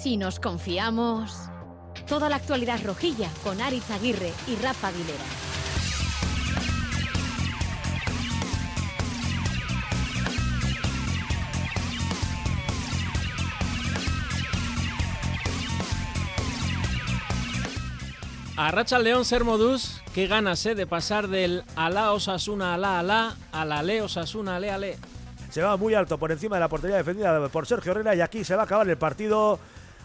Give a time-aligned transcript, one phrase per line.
[0.00, 1.48] Si nos confiamos.
[2.08, 5.18] Toda la actualidad rojilla con Aritz Aguirre y Rafa Aguilera.
[18.56, 20.74] A Racha León Sermodus, qué ganas ¿eh?
[20.74, 24.98] de pasar del Alá Osasuna Alá Alá a la Le Osasuna Ale Ale.
[25.50, 28.42] Se va muy alto por encima de la portería defendida por Sergio Herrera y aquí
[28.42, 29.60] se va a acabar el partido.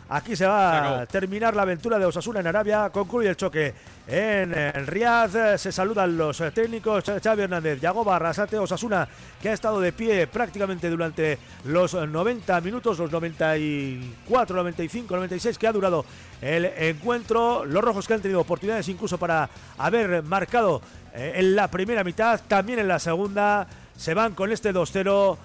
[0.09, 2.89] Aquí se va a terminar la aventura de Osasuna en Arabia.
[2.91, 3.73] Concluye el choque
[4.07, 5.57] en, en Riyadh.
[5.57, 9.05] Se saludan los técnicos Xavi Hernández, Yagoba Arrasate, Osasuna,
[9.41, 15.67] que ha estado de pie prácticamente durante los 90 minutos, los 94, 95, 96 que
[15.67, 16.05] ha durado
[16.41, 17.65] el encuentro.
[17.65, 20.81] Los rojos que han tenido oportunidades incluso para haber marcado
[21.13, 23.67] eh, en la primera mitad, también en la segunda.
[23.98, 25.37] Se van con este 2-0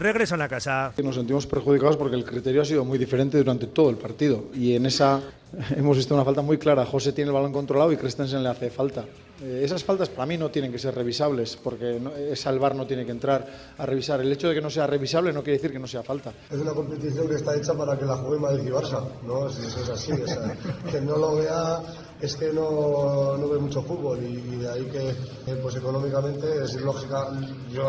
[0.00, 0.92] regresan a casa.
[1.02, 4.74] Nos sentimos perjudicados porque el criterio ha sido muy diferente durante todo el partido y
[4.74, 5.20] en esa
[5.76, 6.84] hemos visto una falta muy clara.
[6.86, 9.04] José tiene el balón controlado y Christensen le hace falta.
[9.42, 12.74] Eh, esas faltas para mí no tienen que ser revisables porque no, esa el VAR
[12.74, 13.46] no tiene que entrar
[13.78, 14.20] a revisar.
[14.20, 16.32] El hecho de que no sea revisable no quiere decir que no sea falta.
[16.50, 19.48] Es una competición que está hecha para que la juegue Madrid y Barça, ¿no?
[19.48, 20.56] Si eso es así, o sea,
[20.90, 21.80] que no lo vea
[22.20, 26.74] es que no, no ve mucho fútbol y, de ahí que eh, pues económicamente es
[26.80, 27.28] lógica,
[27.72, 27.82] yo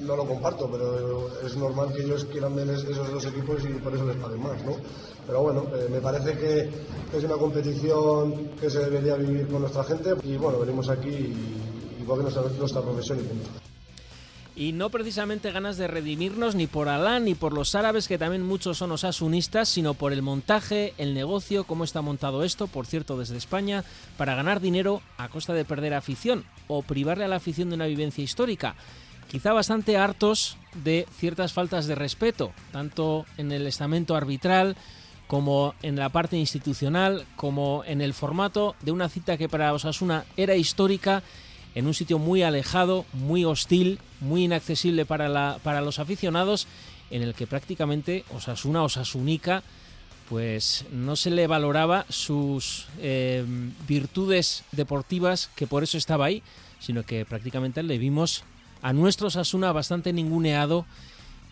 [0.00, 3.68] no lo comparto, pero es normal que ellos quieran ver es- esos dos equipos y
[3.80, 4.72] por eso les paguen más, ¿no?
[5.26, 9.84] Pero bueno, eh, me parece que es una competición que se debería vivir con nuestra
[9.84, 13.69] gente y bueno, venimos aquí y, y porque nuestra, nuestra profesión y punto.
[14.60, 18.46] Y no precisamente ganas de redimirnos ni por Alá ni por los árabes, que también
[18.46, 23.16] muchos son osasunistas, sino por el montaje, el negocio, cómo está montado esto, por cierto,
[23.16, 23.84] desde España,
[24.18, 27.86] para ganar dinero a costa de perder afición o privarle a la afición de una
[27.86, 28.74] vivencia histórica.
[29.30, 34.76] Quizá bastante hartos de ciertas faltas de respeto, tanto en el estamento arbitral
[35.26, 40.26] como en la parte institucional, como en el formato de una cita que para Osasuna
[40.36, 41.22] era histórica
[41.74, 46.66] en un sitio muy alejado, muy hostil, muy inaccesible para, la, para los aficionados,
[47.10, 49.62] en el que prácticamente Osasuna, Osasunica,
[50.28, 53.44] pues no se le valoraba sus eh,
[53.88, 56.42] virtudes deportivas, que por eso estaba ahí,
[56.78, 58.44] sino que prácticamente le vimos
[58.80, 60.86] a nuestro Osasuna bastante ninguneado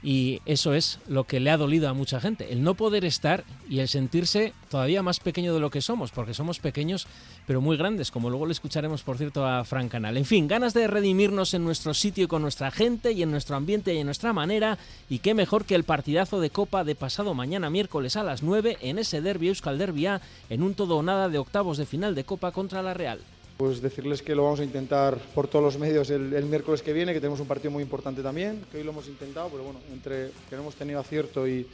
[0.03, 3.45] y eso es lo que le ha dolido a mucha gente, el no poder estar
[3.69, 7.07] y el sentirse todavía más pequeño de lo que somos, porque somos pequeños
[7.47, 10.17] pero muy grandes, como luego le escucharemos por cierto a Fran Canal.
[10.17, 13.95] En fin, ganas de redimirnos en nuestro sitio con nuestra gente y en nuestro ambiente
[13.95, 14.79] y en nuestra manera,
[15.09, 18.79] y qué mejor que el partidazo de Copa de pasado mañana miércoles a las 9
[18.83, 20.21] en ese derbi Euskal Derbi A,
[20.51, 23.21] en un todo o nada de octavos de final de Copa contra la Real.
[23.59, 27.13] Pues decirles que lo vamos a intentar por todos los medios el, miércoles que viene,
[27.13, 30.31] que tenemos un partido muy importante también, que hoy lo hemos intentado, pero bueno, entre
[30.49, 31.67] que no hemos tenido acierto y,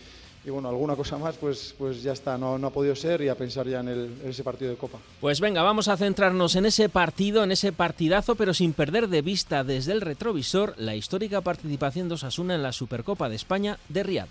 [0.47, 3.34] bueno, alguna cosa más, pues, pues ya está, no, no ha podido ser y a
[3.34, 4.99] pensar ya en ese partido de Copa.
[5.21, 9.21] Pues venga, vamos a centrarnos en ese partido, en ese partidazo, pero sin perder de
[9.21, 14.03] vista desde el retrovisor la histórica participación de Osasuna en la Supercopa de España de
[14.05, 14.28] Riad.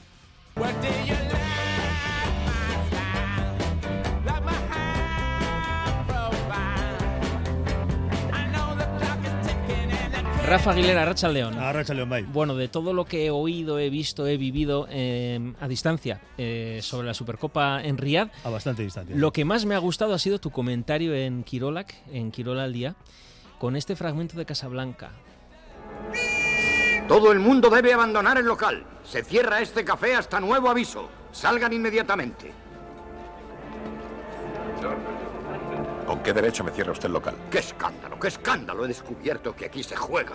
[10.45, 11.57] Rafa Aguilera, Racha León.
[11.57, 12.23] Arracha León Bay.
[12.23, 16.79] Bueno, de todo lo que he oído, he visto, he vivido eh, a distancia eh,
[16.83, 19.15] sobre la Supercopa en Riad, A bastante distancia.
[19.15, 22.73] lo que más me ha gustado ha sido tu comentario en Kirolak, en Kirola al
[22.73, 22.95] día,
[23.57, 25.11] con este fragmento de Casablanca.
[27.07, 28.85] Todo el mundo debe abandonar el local.
[29.03, 31.09] Se cierra este café hasta nuevo aviso.
[31.31, 32.51] Salgan inmediatamente.
[36.05, 37.35] ¿Con qué derecho me cierra usted el local?
[37.49, 38.85] ¡Qué escándalo, qué escándalo!
[38.85, 40.33] He descubierto que aquí se juega.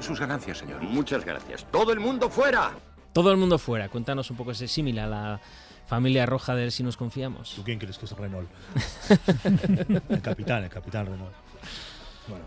[0.00, 0.82] Sus ganancias, señor.
[0.82, 1.66] Muchas gracias.
[1.70, 2.72] ¡Todo el mundo fuera!
[3.12, 3.88] Todo el mundo fuera.
[3.88, 5.40] Cuéntanos un poco ese símil a la
[5.86, 7.54] familia roja del Si nos confiamos.
[7.54, 8.48] ¿Tú quién crees que es Renault?
[10.10, 11.32] el capitán, el capitán Renault.
[12.28, 12.44] Bueno,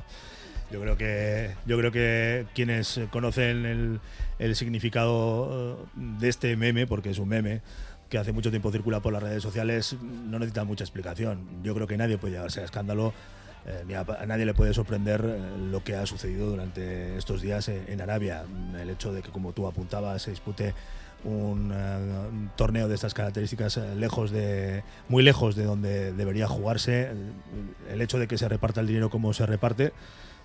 [0.71, 3.99] yo creo que yo creo que quienes conocen el,
[4.37, 7.61] el significado eh, de este meme, porque es un meme
[8.09, 11.47] que hace mucho tiempo circula por las redes sociales, no necesita mucha explicación.
[11.63, 13.13] Yo creo que nadie puede llevarse a escándalo.
[13.65, 15.39] eh, ni a, nadie le puede sorprender eh,
[15.69, 18.45] lo que ha sucedido durante estos días en, en Arabia.
[18.79, 20.73] El hecho de que, como tú apuntabas, se dispute
[21.23, 26.47] un, eh, un torneo de estas características eh, lejos de muy lejos de donde debería
[26.47, 27.11] jugarse
[27.89, 29.91] el, hecho de que se reparta el dinero como se reparte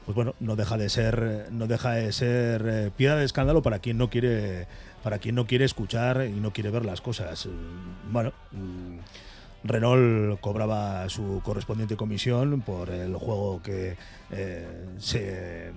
[0.05, 3.79] pues bueno no deja de ser no deja de ser eh, piedra de escándalo para
[3.79, 4.67] quien no quiere
[5.05, 7.45] para quien no quiere escuchar y no quiere ver las cosas.
[7.45, 7.51] Eh,
[8.11, 8.99] bueno mm,
[9.63, 13.97] Renault cobraba su correspondiente comisión por el juego que
[14.31, 14.67] eh,
[14.99, 15.73] se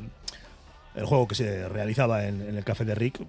[0.97, 3.21] el juego que se realizaba en, el café de Rick.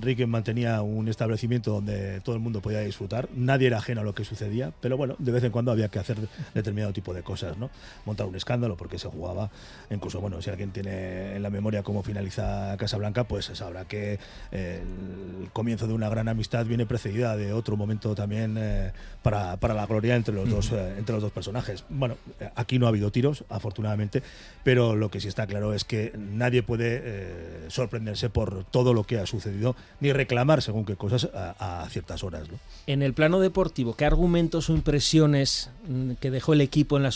[0.00, 3.28] Rick mantenía un establecimiento donde todo el mundo podía disfrutar.
[3.34, 5.98] Nadie era ajeno a lo que sucedía, pero bueno, de vez en cuando había que
[5.98, 6.18] hacer
[6.52, 7.70] determinado tipo de cosas, ¿no?
[8.04, 9.50] Montar un escándalo porque se jugaba.
[9.90, 14.18] Incluso, bueno, si alguien tiene en la memoria cómo finaliza Casablanca, pues sabrá que
[14.52, 18.92] el comienzo de una gran amistad viene precedida de otro momento también eh,
[19.22, 21.84] para, para, la gloria entre los, dos, eh, entre los dos personajes.
[21.88, 22.18] Bueno,
[22.54, 24.22] aquí no ha habido tiros, afortunadamente,
[24.62, 29.04] pero lo que sí está claro es que nadie puede eh, sorprenderse por todo lo
[29.04, 32.42] que ha sucedido, ni reclamar según qué cosas a, ciertas horas.
[32.86, 37.10] En el plano deportivo, ¿qué argumentos o impresiones mm, que dejó el equipo en la,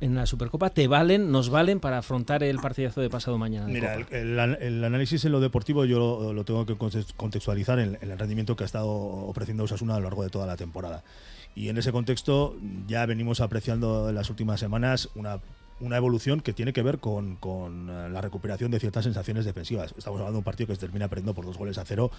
[0.00, 3.66] en la Supercopa te valen, nos valen para afrontar el partidazo de pasado mañana?
[3.66, 6.76] Mira, el, análisis en lo deportivo yo lo, tengo que
[7.16, 10.56] contextualizar en, el rendimiento que ha estado ofreciendo Osasuna a lo largo de toda la
[10.56, 11.04] temporada.
[11.54, 12.56] Y en ese contexto
[12.86, 15.40] ya venimos apreciando en las últimas semanas una
[15.82, 19.92] una evolución que tiene que ver con, con, eh, la recuperación de ciertas sensaciones defensivas.
[19.98, 22.10] Estamos hablando de un partido que se termina perdiendo por dos goles a cero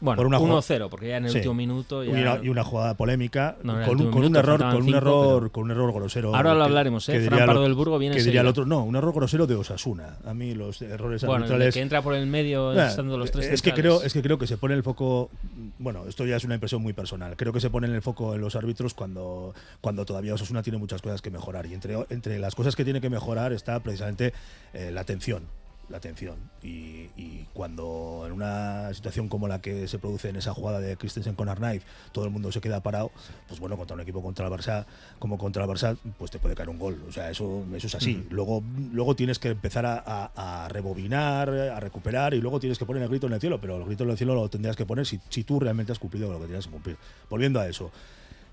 [0.00, 2.04] bueno, 1-0, porque ya en el último minuto.
[2.04, 2.10] Y,
[2.48, 6.34] una, jugada polémica con, un, error, con un error, con un error grosero.
[6.34, 7.20] Ahora lo hablaremos, ¿eh?
[7.20, 8.16] Fran Pardo del Burgo viene.
[8.16, 10.18] Que diría el otro, no, un error grosero de Osasuna.
[10.24, 11.74] A mí los errores bueno, arbitrales.
[11.74, 13.46] que entra por el medio estando los tres.
[13.46, 15.30] Es que creo, es que creo que se pone el foco.
[15.78, 17.36] Bueno, esto ya es una impresión muy personal.
[17.36, 20.78] Creo que se pone en el foco en los árbitros cuando, cuando todavía Osasuna tiene
[20.78, 21.66] muchas cosas que mejorar.
[21.66, 24.32] Y entre, entre las cosas que tiene que mejorar está precisamente
[24.74, 25.42] eh, la atención
[25.88, 26.36] la atención.
[26.62, 31.34] Y, cuando en una situación como la que se produce en esa jugada de Christensen
[31.34, 33.10] con Arnaiz, todo el mundo se queda parado,
[33.48, 34.84] pues bueno, contra un equipo contra el Barça,
[35.18, 37.02] como contra el Barça, pues te puede caer un gol.
[37.08, 38.26] O sea, eso, eso es así.
[38.30, 38.62] Luego,
[38.92, 43.26] luego tienes que empezar a, rebobinar, a recuperar y luego tienes que poner el grito
[43.26, 45.44] en el cielo, pero el grito en el cielo lo tendrías que poner si, si
[45.44, 46.96] tú realmente has cumplido lo que tenías que cumplir.
[47.30, 47.90] Volviendo a eso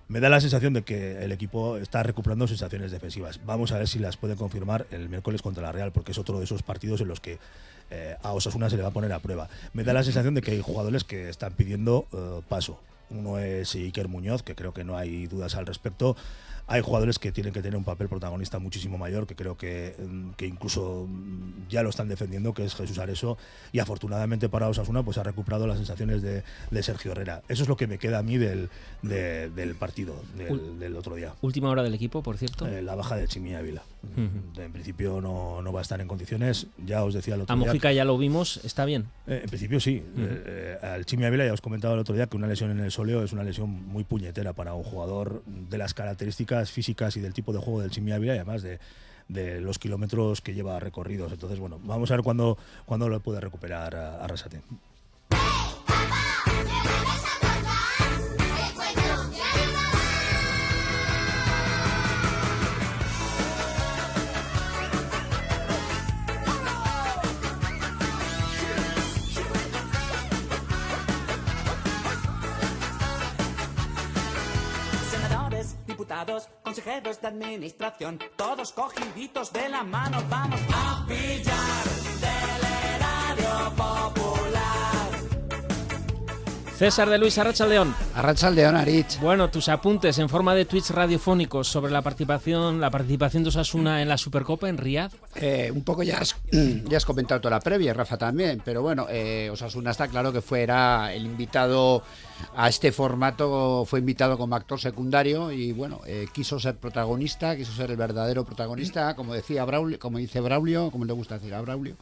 [0.08, 3.40] me da la sensación de que el equipo está recuperando sensaciones defensivas.
[3.46, 6.38] Vamos a ver si las puede confirmar el miércoles contra la Real, porque es otro
[6.40, 7.40] de esos partidos en los que
[7.90, 9.50] eh, a Osasuna se le va a poner a prueba.
[9.74, 12.80] Me da la sensación de que hay jugadores que están pidiendo eh, paso.
[13.10, 16.16] Uno es Iker Muñoz, que creo que no hay dudas al respecto
[16.68, 20.32] hay jugadores que tienen que tener un papel protagonista muchísimo mayor, que creo que, mm,
[20.32, 23.38] que incluso mm, ya lo están defendiendo, que es Jesús Areso,
[23.72, 26.44] y afortunadamente para Osasuna pues ha recuperado las sensaciones de,
[26.84, 27.44] Sergio Herrera.
[27.48, 28.70] Eso es lo que me queda a mí del,
[29.02, 31.34] del partido del, otro día.
[31.42, 32.68] Última hora del equipo, por cierto.
[32.68, 33.84] Eh, la baja de Chimi Ávila.
[34.16, 37.58] En principio no, no, va a estar en condiciones, ya os decía el otro a
[37.58, 37.66] día.
[37.66, 39.08] A Mojica ya lo vimos, ¿está bien?
[39.28, 40.04] Eh, en principio sí.
[40.18, 42.92] Eh, al Chimi Ávila ya os comentaba el otro día que una lesión en el
[42.92, 47.34] soleo es una lesión muy puñetera para un jugador de las características físicas y del
[47.34, 48.80] tipo de juego del Chimi Ávila y además de,
[49.28, 51.32] de los kilómetros que lleva recorridos.
[51.32, 54.62] Entonces, bueno, vamos a ver cuándo, cuándo lo puede recuperar a, Arrasate.
[76.84, 81.86] Consejeros de administración, todos cogiditos de la mano, vamos a pillar
[82.20, 82.62] del
[82.96, 84.53] erario popular.
[86.78, 87.94] César de Luis Arrachaldeón.
[88.16, 89.20] Arrachaldeón, Arich.
[89.22, 94.02] Bueno, tus apuntes en forma de tweets radiofónicos sobre la participación, la participación de Osasuna
[94.02, 95.12] en la Supercopa en Riyadh.
[95.36, 99.06] Eh, un poco ya has, ya has comentado toda la previa, Rafa también, pero bueno,
[99.10, 102.04] eh, Osasuna está claro que fuera el invitado
[102.56, 107.72] a este formato fue invitado como actor secundario y bueno, eh, quiso ser protagonista, quiso
[107.72, 111.62] ser el verdadero protagonista, como decía Braulio, como dice Braulio, como le gusta decir a
[111.62, 111.96] Braulio.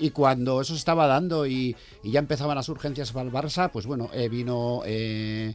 [0.00, 3.86] Y cuando eso se estaba dando y, ya empezaban las urgencias para el Barça, pues
[3.86, 5.54] bueno, eh, vino eh,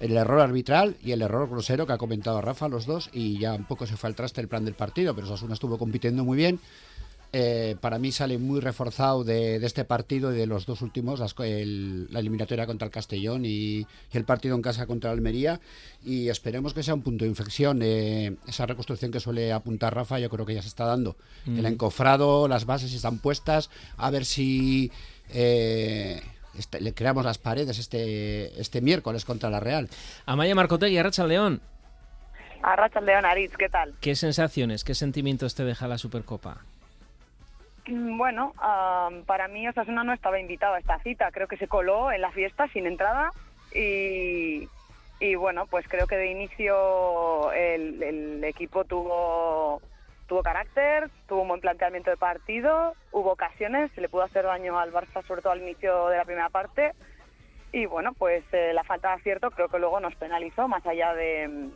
[0.00, 3.54] el error arbitral y el error grosero que ha comentado Rafa, los dos, y ya
[3.54, 6.36] un poco se fue al traste el plan del partido, pero Osasuna estuvo compitiendo muy
[6.36, 6.58] bien
[7.36, 12.20] eh, para mí sale muy reforzado de, este partido y de los dos últimos, la
[12.20, 15.60] eliminatoria contra el Castellón y, el partido en casa contra el Almería.
[16.04, 17.80] Y esperemos que sea un punto de inflexión.
[17.82, 21.16] Eh, esa reconstrucción que suele apuntar Rafa, yo creo que ya se está dando.
[21.44, 21.66] El mm.
[21.66, 23.68] encofrado, las bases están puestas.
[23.96, 24.92] A ver si.
[25.30, 26.22] Eh,
[26.56, 29.88] este, le creamos las paredes este, este miércoles contra la Real.
[30.24, 31.60] Amaya Marcotegui, Arracha León.
[32.62, 33.94] Arracha León, Aritz, ¿qué tal?
[34.00, 36.64] ¿Qué sensaciones, qué sentimientos te deja la Supercopa?
[37.86, 38.54] Mm, bueno,
[39.26, 42.30] para mí Osasuna no estaba invitado a esta cita, creo que se coló en la
[42.30, 43.30] fiesta sin entrada
[43.74, 44.68] y,
[45.36, 49.82] bueno, pues creo que de inicio el, equipo tuvo
[50.26, 54.78] tuvo carácter, tuvo un buen planteamiento de partido, hubo ocasiones, se le pudo hacer daño
[54.78, 56.92] al Barça, sobre todo al inicio de la primera parte.
[57.72, 61.12] Y bueno, pues eh, la falta de acierto creo que luego nos penalizó, más allá
[61.12, 61.68] de,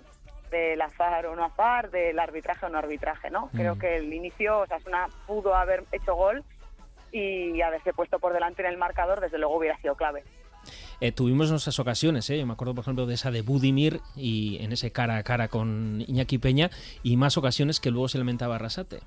[0.50, 3.50] del azar o no azar, del arbitraje o no arbitraje, ¿no?
[3.55, 6.45] Creo que el inicio, o sea, una pudo haber hecho gol
[7.12, 10.25] y haberse puesto por delante en el marcador, desde luego hubiera sido clave.
[11.00, 12.38] Eh, tuvimos nuestras ocasiones, ¿eh?
[12.38, 15.49] Yo me acuerdo, por ejemplo, de esa de Budimir y en ese cara a cara
[15.49, 16.71] con Iñaki Peña
[17.02, 19.00] y más ocasiones que luego se lamentaba Arrasate.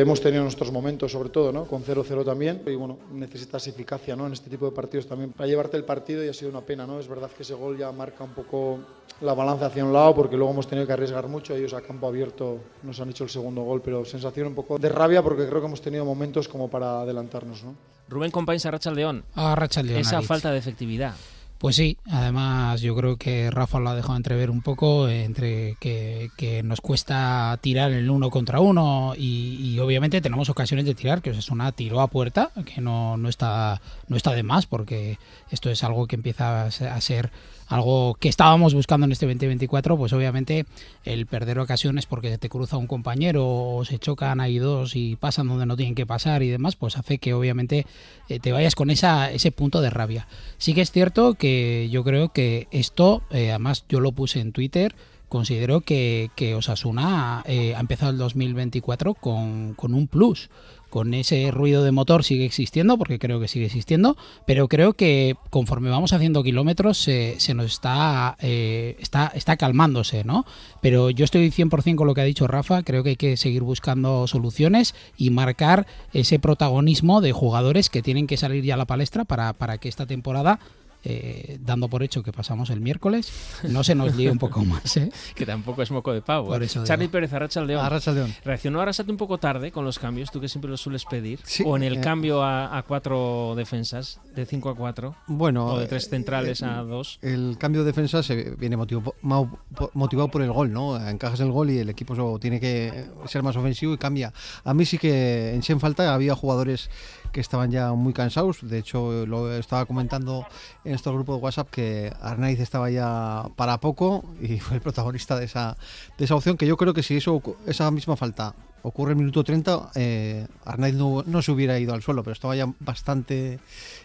[0.00, 1.66] Hemos tenido nuestros momentos, sobre todo, ¿no?
[1.66, 4.26] con 0-0 también, y bueno, necesitas eficacia ¿no?
[4.26, 6.86] en este tipo de partidos también para llevarte el partido y ha sido una pena.
[6.86, 6.98] ¿no?
[6.98, 8.78] Es verdad que ese gol ya marca un poco
[9.20, 11.54] la balanza hacia un lado porque luego hemos tenido que arriesgar mucho.
[11.54, 14.88] Ellos a campo abierto nos han hecho el segundo gol, pero sensación un poco de
[14.88, 17.62] rabia porque creo que hemos tenido momentos como para adelantarnos.
[17.62, 17.74] ¿no?
[18.08, 19.24] Rubén Compañes a Racha León.
[19.34, 20.00] A Racha León.
[20.00, 21.14] Esa falta de efectividad.
[21.60, 26.62] Pues sí, además yo creo que Rafa lo ha dejado entrever un poco entre que,
[26.64, 31.28] nos cuesta tirar el uno contra uno y, y, obviamente tenemos ocasiones de tirar, que
[31.28, 35.18] es una tiró a puerta, que no, no, está, no está de más porque
[35.50, 37.30] esto es algo que empieza a ser
[37.68, 40.66] algo que estábamos buscando en este 2024, pues obviamente
[41.04, 45.46] el perder ocasiones porque te cruza un compañero o se chocan ahí dos y pasan
[45.46, 47.86] donde no tienen que pasar y demás, pues hace que obviamente
[48.28, 50.26] eh, te vayas con esa, ese punto de rabia.
[50.58, 54.50] Sí que es cierto que yo creo que esto, eh, además yo lo puse en
[54.50, 54.96] Twitter,
[55.28, 60.50] considero que, que Osasuna eh, ha empezado el 2024 con, con un plus
[60.90, 64.16] con ese ruido de motor sigue existiendo, porque creo que sigue existiendo,
[64.46, 70.24] pero creo que conforme vamos haciendo kilómetros se, se nos está, eh, está, está calmándose,
[70.24, 70.44] ¿no?
[70.82, 73.62] Pero yo estoy 100% con lo que ha dicho Rafa, creo que hay que seguir
[73.62, 78.86] buscando soluciones y marcar ese protagonismo de jugadores que tienen que salir ya a la
[78.86, 80.58] palestra para, para que esta temporada
[81.04, 83.32] eh, dando por hecho que pasamos el miércoles,
[83.64, 84.96] no se nos líe un poco más.
[84.96, 85.10] ¿eh?
[85.34, 86.48] que tampoco es moco de pavo.
[86.48, 87.12] Por eso Charlie digo.
[87.12, 87.84] Pérez, Arracha León.
[87.84, 88.34] Arracha León.
[88.44, 91.40] Reaccionó Arrasate un poco tarde con los cambios, tú que siempre los sueles pedir.
[91.44, 95.14] Sí, o en el eh, cambio a, a cuatro defensas, de 5 a 4.
[95.26, 97.18] Bueno, O de tres eh, centrales eh, a dos.
[97.22, 100.96] El cambio de defensa se viene po- motivado por el gol, ¿no?
[101.08, 104.32] Encajas el gol y el equipo tiene que ser más ofensivo y cambia.
[104.64, 106.90] A mí sí que en Sen falta había jugadores
[107.32, 108.58] que estaban ya muy cansados.
[108.62, 110.46] De hecho, lo estaba comentando
[110.84, 115.38] en estos grupos de WhatsApp que Arnaiz estaba ya para poco y fue el protagonista
[115.38, 115.76] de esa,
[116.18, 116.56] de esa opción.
[116.56, 120.46] Que yo creo que si eso, esa misma falta ocurre en el minuto 30, eh,
[120.64, 123.60] Arnaiz no, no se hubiera ido al suelo, pero estaba ya bastante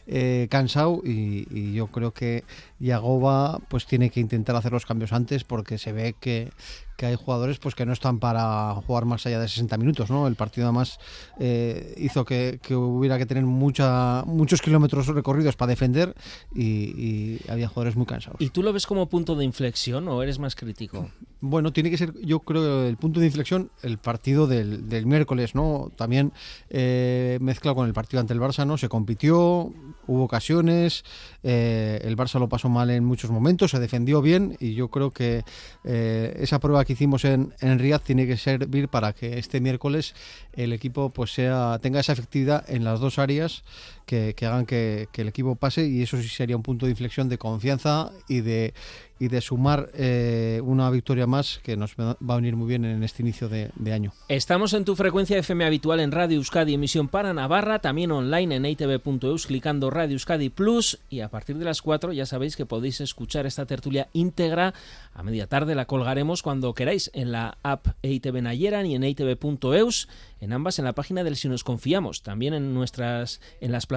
[0.07, 2.43] eh, cansado y, y yo creo que
[2.79, 6.51] Yagoba pues tiene que intentar hacer los cambios antes porque se ve que,
[6.97, 10.27] que hay jugadores pues que no están para jugar más allá de 60 minutos, ¿no?
[10.27, 10.99] El partido además
[11.39, 16.15] eh, hizo que, que hubiera que tener mucha, muchos kilómetros recorridos para defender
[16.53, 18.39] y, y había jugadores muy cansados.
[18.39, 21.09] ¿Y tú lo ves como punto de inflexión o eres más crítico?
[21.41, 25.53] Bueno, tiene que ser, yo creo, el punto de inflexión el partido del, del miércoles,
[25.53, 25.91] ¿no?
[25.95, 26.31] También
[26.69, 28.77] eh, mezclado con el partido ante el Barça, ¿no?
[28.77, 29.71] Se compitió,
[30.07, 31.03] hubo ocasiones,
[31.43, 35.11] eh, el Barça lo pasó mal en muchos momentos, se defendió bien y yo creo
[35.11, 35.43] que
[35.83, 40.15] eh, esa prueba que hicimos en, en Riyadh tiene que servir para que este miércoles
[40.53, 43.63] el equipo pues sea tenga esa efectividad en las dos áreas
[44.05, 46.91] que, que hagan que, que el equipo pase y eso sí sería un punto de
[46.91, 48.73] inflexión de confianza y de
[49.19, 53.03] y de sumar eh, una victoria más que nos va a venir muy bien en
[53.03, 54.11] este inicio de, de año.
[54.27, 58.65] Estamos en tu frecuencia FM habitual en Radio Euskadi, emisión para Navarra, también online en
[58.65, 62.99] itv.eus, clicando Radio Euskadi Plus y a partir de las 4 ya sabéis que podéis
[62.99, 64.73] escuchar esta tertulia íntegra
[65.13, 70.09] a media tarde, la colgaremos cuando queráis en la app EITV Nayeran y en itv.eus,
[70.41, 73.94] en ambas en la página del Si Nos Confiamos, también en nuestras en las plataformas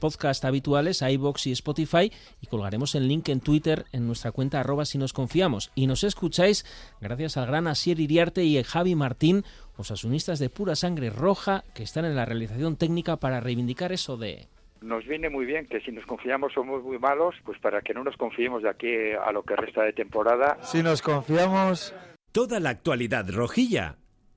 [0.00, 4.84] podcast habituales, iBox y Spotify y colgaremos el link en Twitter en nuestra cuenta arroba
[4.84, 6.64] si nos confiamos y nos escucháis
[7.00, 9.44] gracias al gran Asier Iriarte y Javi Martín,
[9.76, 14.48] osasunistas de pura sangre roja que están en la realización técnica para reivindicar eso de
[14.80, 18.02] nos viene muy bien que si nos confiamos somos muy malos, pues para que no
[18.02, 20.56] nos confiemos de aquí a lo que resta de temporada.
[20.62, 21.94] Si nos confiamos...
[22.32, 23.96] Toda la actualidad rojilla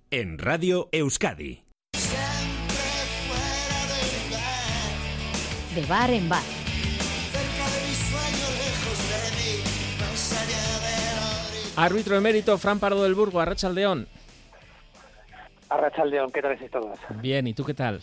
[0.09, 1.62] en Radio Euskadi.
[5.75, 6.43] De bar en bar.
[11.75, 14.07] Árbitro emérito Fran Pardo del Burgo, Arrachaldeón.
[15.69, 16.99] Arrachaldeón, ¿qué tal estáis todos?
[17.21, 18.01] Bien, ¿y tú qué tal?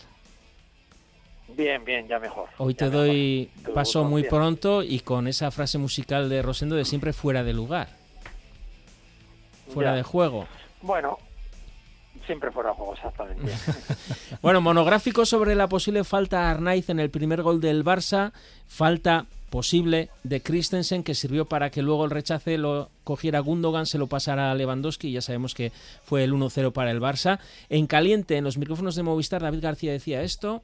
[1.55, 2.49] Bien, bien, ya mejor.
[2.57, 3.65] Hoy ya te doy mejor.
[3.65, 7.53] Tú, paso muy pronto y con esa frase musical de Rosendo de siempre fuera de
[7.53, 7.87] lugar.
[9.73, 9.97] Fuera Ya.
[9.97, 10.47] de juego.
[10.81, 11.17] Bueno,
[12.25, 13.51] siempre fuera de juego, exactamente.
[14.41, 18.31] Bueno, monográfico sobre la posible falta a Arnaiz en el primer gol del Barça,
[18.67, 23.97] falta posible de Christensen que sirvió para que luego el rechace lo cogiera Gundogan, se
[23.97, 25.71] lo pasara a Lewandowski y ya sabemos que
[26.03, 27.39] fue el 1-0 para el Barça.
[27.69, 30.63] En caliente, en los micrófonos de Movistar, David García decía esto.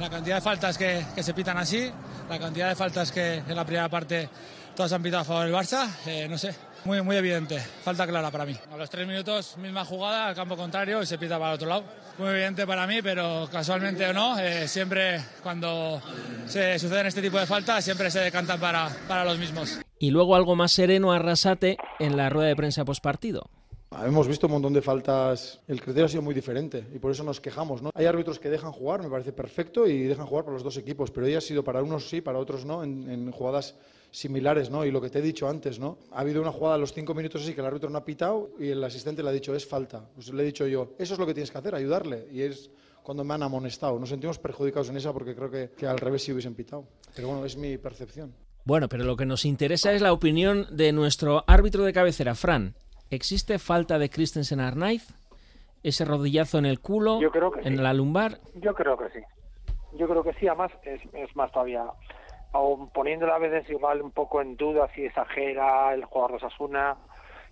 [0.00, 1.90] La cantidad de faltas que, que se pitan así,
[2.28, 4.28] la cantidad de faltas que en la primera parte
[4.76, 6.54] todas han pitado a favor del Barça, eh, no sé.
[6.86, 8.56] Muy, evidente, falta clara para mí.
[8.72, 11.84] A los tres minutos, misma jugada campo contrario y se pita para el otro lado.
[12.16, 16.00] Muy evidente para mí, pero casualmente o no, eh, siempre cuando
[16.46, 19.80] se suceden este tipo de faltas, siempre se decantan para, para los mismos.
[19.98, 23.50] Y luego algo más sereno a Arrasate en la rueda de prensa postpartido.
[23.92, 25.60] Hemos visto un montón de faltas.
[25.68, 27.82] El criterio ha sido muy diferente y por eso nos quejamos.
[27.82, 27.90] ¿no?
[27.94, 31.10] Hay árbitros que dejan jugar, me parece perfecto, y dejan jugar para los dos equipos,
[31.10, 33.76] pero ella ha sido para unos sí, para otros no, en, jugadas
[34.10, 34.84] similares, ¿no?
[34.84, 35.98] Y lo que te he dicho antes, ¿no?
[36.10, 38.50] Ha habido una jugada a los cinco minutos así que el árbitro no ha pitado
[38.58, 40.08] y el asistente le ha dicho es falta.
[40.14, 42.26] Pues le he dicho yo, eso es lo que tienes que hacer, ayudarle.
[42.32, 42.70] Y es
[43.02, 43.98] cuando me han amonestado.
[43.98, 46.88] Nos sentimos perjudicados en esa porque creo que, que al revés sí hubiesen pitado.
[47.14, 48.34] Pero bueno, es mi percepción.
[48.64, 52.74] Bueno, pero lo que nos interesa es la opinión de nuestro árbitro de cabecera, Fran.
[53.10, 55.06] ¿Existe falta de Christensen Arnaiz?
[55.82, 57.20] ¿Ese rodillazo en el culo?
[57.20, 57.82] Yo creo que ¿En sí.
[57.82, 58.38] la lumbar?
[58.54, 59.20] Yo creo que sí.
[59.92, 61.84] Yo creo que sí, además es, es más todavía,
[62.52, 66.96] aun poniéndola a veces igual un poco en duda si exagera el jugador de Osasuna,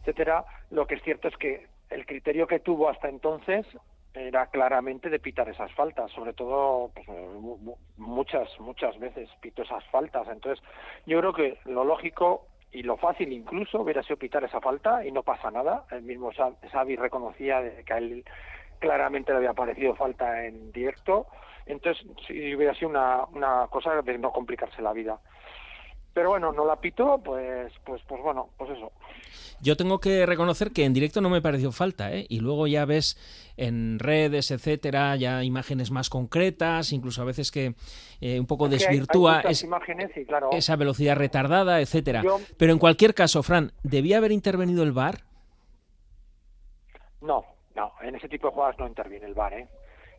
[0.00, 3.64] etcétera, lo que es cierto es que el criterio que tuvo hasta entonces
[4.14, 9.62] era claramente de pitar esas faltas, sobre todo pues, mu- mu- muchas, muchas veces pito
[9.62, 10.26] esas faltas.
[10.28, 10.62] Entonces,
[11.06, 15.12] yo creo que lo lógico y lo fácil incluso hubiera sido pitar esa falta y
[15.12, 15.84] no pasa nada.
[15.92, 18.24] El mismo Xavi reconocía que a él
[18.80, 21.26] claramente le había parecido falta en directo.
[21.66, 25.20] Entonces, si hubiera sido una, una cosa de no complicarse la vida.
[26.14, 28.92] Pero bueno, no la pitó, pues, pues, pues bueno, pues eso.
[29.60, 32.24] Yo tengo que reconocer que en directo no me pareció falta, ¿eh?
[32.28, 33.18] Y luego ya ves
[33.56, 37.74] en redes, etcétera, ya imágenes más concretas, incluso a veces que
[38.20, 41.80] eh, un poco Es que hay- hay desvirtúa es- imágenes y claro, esa velocidad retardada,
[41.80, 42.22] etcétera.
[42.22, 45.22] Yo- Pero en cualquier caso, Fran, ¿debía haber intervenido el VAR?
[47.20, 47.44] No,
[47.74, 49.68] no, en ese tipo de jugadas no interviene el VAR, ¿eh?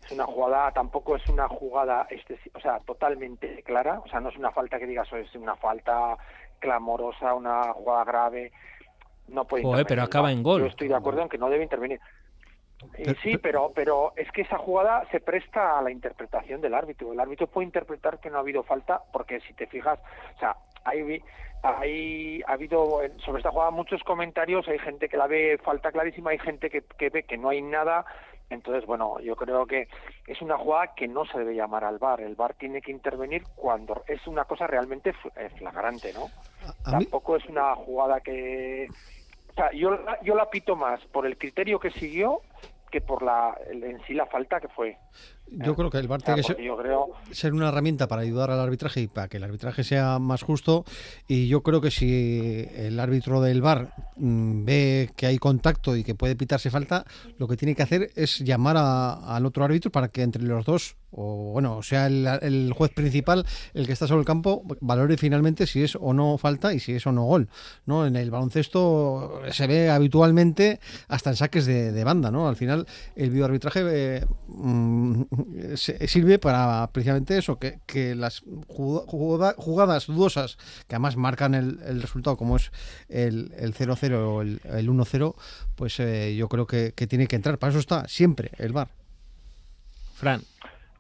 [0.05, 2.07] Es una jugada, tampoco es una jugada,
[2.53, 5.55] o sea, totalmente clara, o sea, no es una falta que digas, "Oh, es una
[5.55, 6.17] falta
[6.59, 8.51] clamorosa, una jugada grave,
[9.27, 10.61] no puede Joder, intervenir pero acaba en gol.
[10.61, 11.99] Yo estoy de acuerdo en que no debe intervenir.
[12.97, 17.13] Y sí, pero, pero es que esa jugada se presta a la interpretación del árbitro.
[17.13, 19.99] El árbitro puede interpretar que no ha habido falta, porque si te fijas,
[20.35, 21.23] o sea, hay,
[21.63, 25.91] hay ha habido eh, sobre esta jugada muchos comentarios, hay gente que la ve falta
[25.91, 28.05] clarísima, hay gente que, que ve que no hay nada.
[28.49, 29.87] Entonces, bueno, yo creo que
[30.27, 32.21] es una jugada que no se debe llamar al VAR.
[32.21, 36.29] El VAR tiene que intervenir cuando es una cosa realmente eh, flagrante, ¿no?
[36.83, 38.87] Tampoco es una jugada que...
[39.49, 42.41] O sea, yo, yo la pito más por el criterio que siguió
[42.95, 44.97] que por la en sí la falta que fue.
[45.51, 47.09] Yo creo que el VAR O sea, tiene que creo...
[47.31, 50.85] ser una herramienta para ayudar al arbitraje y para que el arbitraje sea más justo.
[51.27, 56.03] Y yo creo que si el árbitro del VAR mm, ve que hay contacto y
[56.05, 57.05] que puede pitarse falta,
[57.37, 60.65] lo que tiene que hacer es llamar a- al otro árbitro para que entre los
[60.65, 65.17] dos, o bueno, sea el, el juez principal el que está sobre el campo, valore
[65.17, 67.47] finalmente si es o no falta y si es o no gol.
[67.85, 68.05] ¿no?
[68.05, 72.31] En el baloncesto se ve habitualmente hasta en saques de, banda.
[72.31, 72.47] ¿no?
[72.47, 75.23] Al final, el videoarbitraje eh, mm,
[75.75, 82.01] sirve para precisamente eso, que, que las jugada- jugada- jugadas dudosas, que además marcan el,
[82.01, 82.71] resultado, como es
[83.09, 85.33] el 0-0 o el, el 1-0,
[85.75, 87.57] pues eh, yo creo que, que tiene que entrar.
[87.57, 88.89] Para eso está siempre el VAR.
[90.15, 90.41] Fran.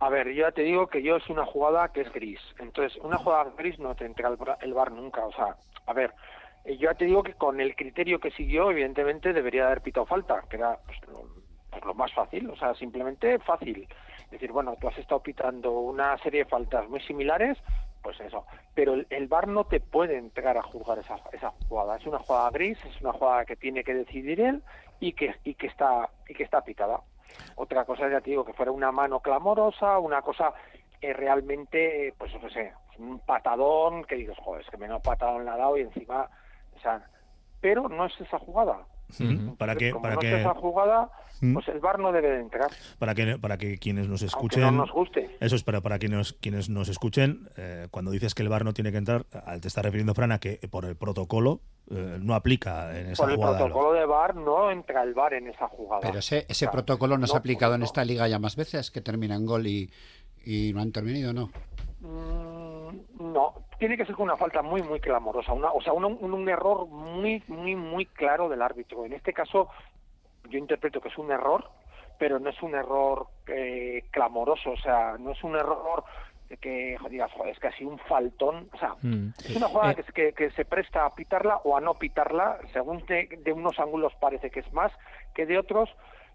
[0.05, 2.39] A ver, yo ya te digo que yo es una jugada que es gris.
[2.59, 4.29] Entonces, una jugada gris no te entrega
[4.61, 5.25] el, VAR nunca.
[5.25, 5.55] O sea,
[5.87, 6.13] a ver,
[6.63, 10.05] eh, yo ya te digo que con el criterio que siguió, evidentemente debería haber pitado
[10.05, 11.25] falta, que era pues, lo,
[11.71, 13.87] pues, lo más fácil, o sea, simplemente fácil.
[14.25, 17.57] Es decir, bueno, tú has estado pitando una serie de faltas muy similares,
[18.03, 18.45] pues eso.
[18.75, 21.97] Pero el, el VAR no te puede entregar a juzgar esa, esa jugada.
[21.97, 24.61] Es una jugada gris, es una jugada que tiene que decidir él
[24.99, 27.01] y que está y que está pitada.
[27.55, 30.53] Otra cosa, ya te digo, que fuera una mano clamorosa, una cosa
[31.01, 35.51] eh, realmente, pues qué sé, un patadón, que dices, joder, es que menos patadón le
[35.51, 36.29] ha dado y encima,
[36.75, 37.01] o sea,
[37.61, 38.79] pero no es esa jugada.
[39.57, 41.11] Para que, como para no que, es esa jugada,
[41.41, 41.53] Mm.
[41.53, 42.71] pues el VAR no debe de entregar.
[42.97, 45.35] para que para que quienes nos escuchen no nos guste.
[45.39, 48.73] eso es para para quienes quienes nos escuchen eh, cuando dices que el VAR no
[48.73, 51.59] tiene que entrar eh, te está refiriendo Fran a que por el protocolo
[51.91, 55.33] eh, no aplica en esa Por el jugada protocolo de VAR no entra el VAR
[55.35, 56.01] en esa jugada.
[56.01, 59.01] Pero ese, protocolo no se ha no, aplicado en esta liga ya más veces, que
[59.01, 59.91] termina en gol y,
[60.45, 61.51] y no han intervenido, ¿no?
[62.01, 66.05] Mm, No, tiene que ser con una falta muy, muy clamorosa, una, o sea, un,
[66.05, 69.05] un, un error muy, muy, muy claro del árbitro.
[69.05, 69.69] En este caso,
[70.49, 71.69] yo interpreto que es un error,
[72.17, 76.03] pero no es un error eh, clamoroso, o sea, no es un error
[76.61, 79.29] que digas, joder, es casi un faltón, o sea, Mm.
[79.43, 81.95] es una jugada Eh, que, se- que, que se presta a pitarla o a no
[81.95, 84.91] pitarla, según de, de unos ángulos parece que es más
[85.33, 85.89] que de otros,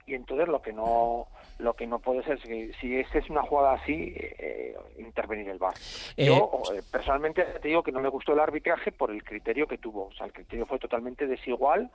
[0.06, 1.26] y entonces lo que no
[1.58, 5.58] lo que no puede ser si, si esta es una jugada así eh, intervenir el
[5.58, 5.74] VAR.
[6.16, 9.66] Eh, Yo eh, personalmente te digo que no me gustó el arbitraje por el criterio
[9.66, 11.90] que tuvo, o sea, el criterio fue totalmente desigual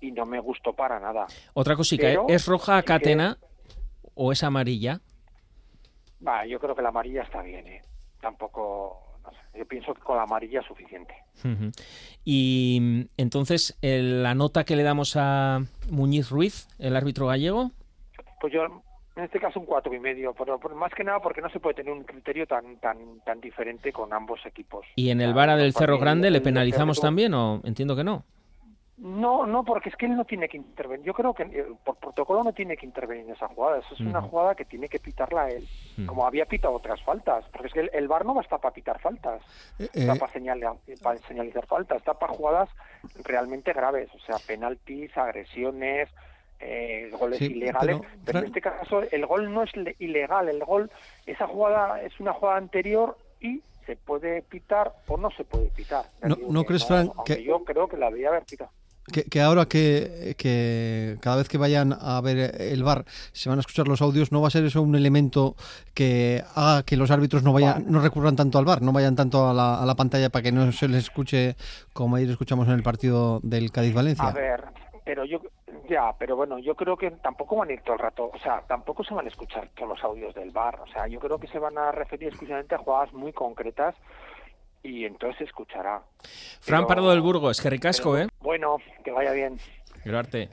[0.00, 1.26] y no me gustó para nada.
[1.52, 3.36] Otra cosita, Pero ¿es roja a que- catena
[4.14, 5.00] o es amarilla?
[6.26, 7.82] Va, yo creo que la amarilla está bien, ¿eh?
[8.20, 11.14] Tampoco, no sé, yo pienso que con la amarilla es suficiente.
[12.24, 17.72] Y mm, entonces, la nota que le damos a Muñiz Ruiz, el árbitro gallego,
[18.40, 18.64] Pues yo,
[19.16, 21.60] en este caso, un cuatro y medio, pero, pero más que nada porque no se
[21.60, 24.86] puede tener un criterio tan tan tan diferente con ambos equipos.
[24.96, 28.24] y en el Vara del Cerro Grande, ¿le penalizamos también o entiendo que no?
[28.98, 31.06] No, no, porque es que él no tiene que intervenir.
[31.06, 33.78] Yo creo que eh, por protocolo no tiene que intervenir en esa jugada.
[33.78, 35.66] Eso es una jugada que tiene que pitarla él,
[36.06, 37.44] como había pitado otras faltas.
[37.50, 39.40] Porque es que el, el VAR no va a estar para pitar faltas,
[39.78, 42.68] está eh, para, señalar, para señalizar faltas, está para jugadas
[43.24, 46.08] realmente graves, o sea, penaltis, agresiones,
[46.60, 47.96] eh, goles Sí, ilegales.
[47.96, 50.90] pero, Pero, en este caso el gol no es le- ilegal, el gol,
[51.26, 56.04] esa jugada es una jugada anterior y se puede pitar o no se puede pitar.
[56.22, 58.70] No- ¿no crees, Fran, aunque que- yo creo que la debía haber pitado.
[59.12, 63.58] Que, que ahora que, que cada vez que vayan a ver el bar se van
[63.58, 65.56] a escuchar los audios, ¿no va a ser eso un elemento
[65.92, 69.48] que haga que los árbitros no vayan, no recurran tanto al bar, no vayan tanto
[69.48, 71.56] a la, a la pantalla para que no se les escuche
[71.92, 74.28] como ayer escuchamos en el partido del Cádiz-Valencia?
[74.28, 74.62] A ver,
[75.04, 75.40] pero yo
[75.92, 78.62] ya, pero bueno, yo creo que tampoco van a ir todo el rato, o sea,
[78.66, 81.46] tampoco se van a escuchar todos los audios del bar, o sea, yo creo que
[81.48, 83.94] se van a referir exclusivamente a jugadas muy concretas
[84.82, 86.02] y entonces se escuchará.
[86.60, 88.28] Fran Pero- Pardo del Burgo, es que ricasco, ¿eh?
[88.40, 89.58] Bueno, que vaya bien.
[90.12, 90.48] Arte.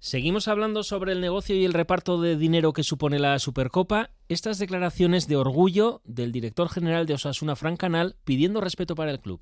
[0.00, 4.10] Seguimos hablando sobre el negocio y el reparto de dinero que supone la Supercopa.
[4.28, 9.18] Estas declaraciones de orgullo del director general de Osasuna, Fran Canal, pidiendo respeto para el
[9.18, 9.40] club.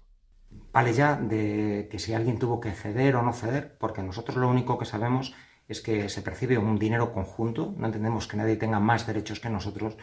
[0.72, 4.48] Vale ya de que si alguien tuvo que ceder o no ceder, porque nosotros lo
[4.48, 5.34] único que sabemos
[5.68, 9.50] es que se percibe un dinero conjunto, no entendemos que nadie tenga más derechos que
[9.50, 9.96] nosotros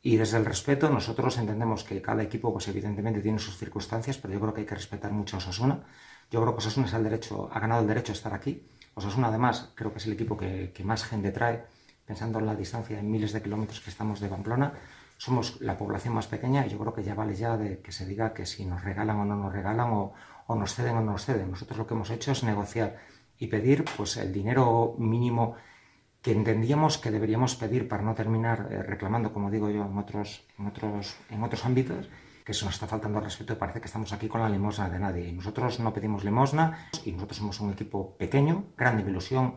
[0.00, 4.34] y desde el respeto nosotros entendemos que cada equipo pues evidentemente tiene sus circunstancias, pero
[4.34, 5.84] yo creo que hay que respetar mucho a Osasuna.
[6.30, 8.66] Yo creo que Osasuna es el derecho, ha ganado el derecho a estar aquí.
[8.94, 11.64] Osasuna además creo que es el equipo que, que más gente trae,
[12.04, 14.72] pensando en la distancia de miles de kilómetros que estamos de Pamplona.
[15.24, 18.04] Somos la población más pequeña y yo creo que ya vale ya de que se
[18.04, 20.14] diga que si nos regalan o no nos regalan o,
[20.48, 21.48] o nos ceden o no nos ceden.
[21.48, 22.98] Nosotros lo que hemos hecho es negociar
[23.38, 25.54] y pedir pues el dinero mínimo
[26.22, 30.42] que entendíamos que deberíamos pedir para no terminar eh, reclamando, como digo yo, en otros,
[30.58, 32.08] en otros, en otros ámbitos,
[32.44, 34.88] que se nos está faltando al respeto y parece que estamos aquí con la limosna
[34.88, 35.28] de nadie.
[35.28, 39.54] Y nosotros no pedimos limosna y nosotros somos un equipo pequeño, grande ilusión,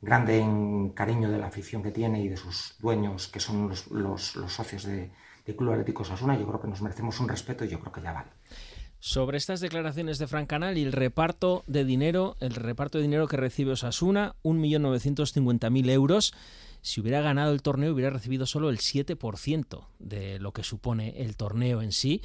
[0.00, 3.90] grande en cariño de la afición que tiene y de sus dueños, que son los,
[3.90, 5.10] los, socios de,
[5.56, 6.38] Club Atlético Osasuna.
[6.38, 8.28] Yo creo que nos merecemos un respeto y yo creo que ya vale.
[9.00, 13.28] Sobre estas declaraciones de Fran Canal y el reparto de dinero, el reparto de dinero
[13.28, 16.34] que recibe Osasuna, 1.950.000 euros.
[16.82, 21.36] Si hubiera ganado el torneo, hubiera recibido solo el 7% de lo que supone el
[21.36, 22.20] torneo en sí.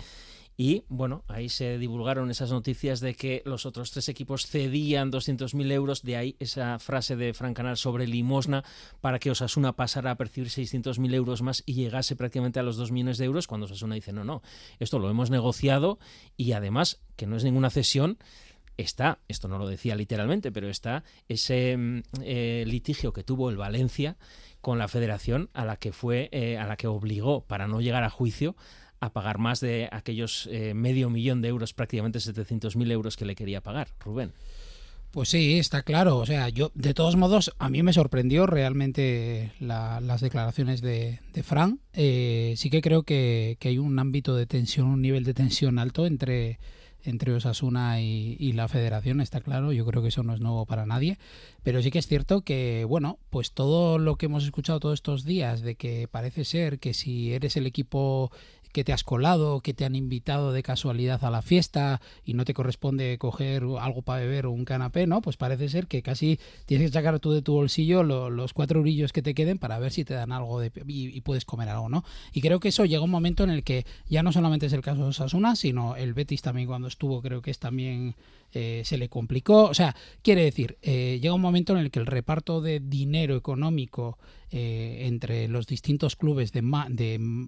[0.55, 5.71] Y bueno, ahí se divulgaron esas noticias de que los otros tres equipos cedían 200.000
[5.71, 6.03] euros.
[6.03, 8.63] De ahí esa frase de Fran Canal sobre limosna
[9.01, 12.91] para que Osasuna pasara a percibir 600.000 euros más y llegase prácticamente a los 2
[12.91, 13.47] millones de euros.
[13.47, 14.43] Cuando Osasuna dice, no, no,
[14.79, 15.97] esto lo hemos negociado
[16.37, 18.19] y además que no es ninguna cesión.
[18.75, 21.77] Está, esto no lo decía literalmente, pero está ese
[22.23, 24.17] eh, litigio que tuvo el Valencia
[24.61, 28.03] con la federación a la que fue, eh, a la que obligó para no llegar
[28.03, 28.55] a juicio
[29.05, 33.35] a pagar más de aquellos eh, medio millón de euros, prácticamente 700.000 euros que le
[33.35, 33.89] quería pagar.
[33.99, 34.33] Rubén.
[35.13, 36.17] Pues sí, está claro.
[36.17, 41.19] O sea, yo, de todos modos, a mí me sorprendió realmente la, las declaraciones de,
[41.33, 41.79] de Fran.
[41.93, 45.77] Eh, sí que creo que, que, hay un ámbito de tensión, un nivel de tensión
[45.77, 46.57] alto entre,
[47.03, 49.71] entre Osasuna y, y, la federación, está claro.
[49.71, 51.19] Yo creo que eso no es nuevo para nadie.
[51.61, 55.25] Pero sí que es cierto que, bueno, pues todo lo que hemos escuchado todos estos
[55.25, 58.31] días, de que parece ser que si eres el equipo
[58.73, 62.43] que te has colado, que te han invitado de casualidad a la fiesta y no
[62.43, 65.21] te corresponde coger algo para beber o un canapé, ¿no?
[65.21, 68.81] Pues parece ser que casi tienes que sacar tú de tu bolsillo lo, los cuatro
[68.81, 71.69] brillos que te queden para ver si te dan algo de, y, y, puedes comer
[71.69, 72.03] algo, ¿no?
[72.33, 74.81] Y creo que eso llega un momento en el que ya no solamente es el
[74.81, 78.15] caso de Osasuna, sino el Betis también cuando estuvo creo que es también
[78.55, 79.63] eh, se le complicó.
[79.63, 83.35] O sea, quiere decir, eh, llega un momento en el que el reparto de dinero
[83.35, 84.19] económico
[84.51, 86.61] eh, entre los distintos clubes de,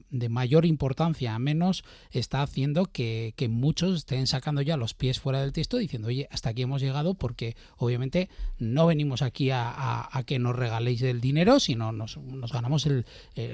[0.10, 5.20] de, mayor importancia a menos está haciendo que, que, muchos estén sacando ya los pies
[5.20, 10.10] fuera del texto diciendo, oye, hasta aquí hemos llegado porque obviamente no venimos aquí a,
[10.12, 13.06] a, que nos regaléis el dinero, sino nos, nos ganamos el,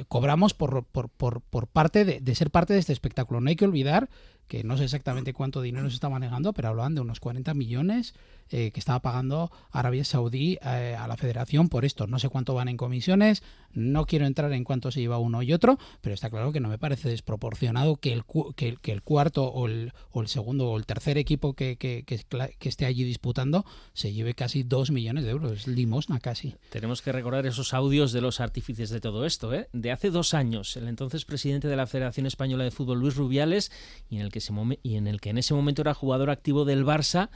[0.08, 3.42] cobramos por, por, por, por parte de ser parte de este espectáculo.
[3.42, 4.10] No hay que olvidar
[4.52, 8.14] que no sé exactamente cuánto dinero se está manejando, pero hablaban de unos 40 millones
[8.52, 12.08] eh, que estaba pagando Arabia Saudí eh, a la federación por esto.
[12.08, 15.54] No sé cuánto van en comisiones, no quiero entrar en cuánto se lleva uno y
[15.54, 18.24] otro, pero está claro que no me parece desproporcionado que el,
[18.56, 22.70] que el, cuarto o el, o el, segundo o el tercer equipo que, que, que,
[22.70, 25.52] esté allí disputando se lleve casi dos millones de euros.
[25.52, 26.56] Es limosna casi.
[26.70, 29.54] Tenemos que recordar esos audios de los artífices de todo esto.
[29.54, 29.70] ¿eh?
[29.74, 33.72] De hace dos años, el entonces presidente de la Federación Española de Fútbol, Luis Rubiales,
[34.10, 36.66] y en el que, se y en, el que en ese momento era jugador activo
[36.66, 37.30] del Barça,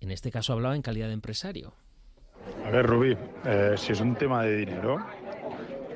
[0.00, 1.74] en este caso hablaba en calidad de empresario.
[2.64, 4.98] A ver, Rubí, eh, si es un tema de dinero,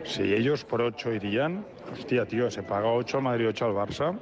[0.05, 4.19] si ellos por 8 irían, hostia, tío, se paga 8 al Madrid, 8 al Barça,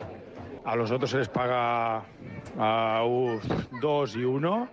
[0.65, 2.05] a los otros se les paga
[2.59, 3.03] a
[3.81, 4.69] 2 y 1,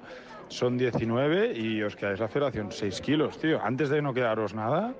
[0.47, 3.61] son 19 y os quedáis la federación 6 kilos, tío.
[3.61, 4.93] Antes de no quedaros nada,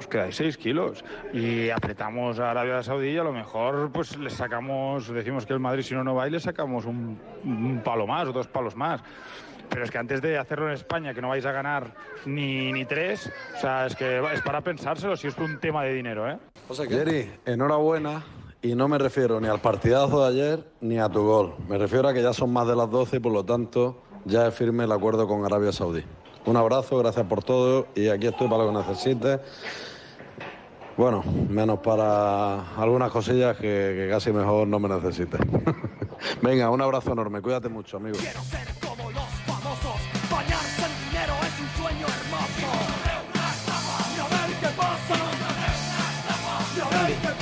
[0.00, 1.04] os quedáis 6 kilos.
[1.32, 5.60] Y apretamos a Arabia Saudí y a lo mejor pues le sacamos, decimos que el
[5.60, 8.74] Madrid si no no va y le sacamos un, un palo más o dos palos
[8.74, 9.02] más.
[9.68, 11.94] Pero es que antes de hacerlo en España, que no vais a ganar
[12.26, 15.94] ni, ni tres, o sea, es que es para pensárselo si es un tema de
[15.94, 16.38] dinero, ¿eh?
[16.88, 18.24] Jerry, enhorabuena.
[18.62, 21.54] Y no me refiero ni al partidazo de ayer ni a tu gol.
[21.68, 24.48] Me refiero a que ya son más de las 12 y por lo tanto ya
[24.48, 26.04] es firme el acuerdo con Arabia Saudí.
[26.46, 29.40] Un abrazo, gracias por todo y aquí estoy para lo que necesites.
[31.00, 35.40] Bueno, menos para algunas cosillas que, casi mejor no me necesites.
[36.42, 38.18] Venga, un abrazo enorme, cuídate mucho, amigo.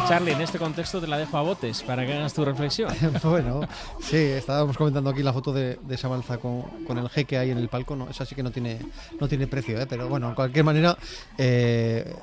[0.09, 2.91] Charlie, en este contexto te la dejo a botes para que hagas tu reflexión.
[3.23, 3.61] bueno,
[4.01, 6.65] sí, estábamos comentando aquí la foto de, esa balza con,
[6.97, 7.95] el jeque ahí en el palco.
[7.95, 8.79] No, esa sí que no tiene,
[9.21, 9.87] no tiene precio, ¿eh?
[9.87, 10.97] pero bueno, en cualquier manera
[11.37, 12.17] eh,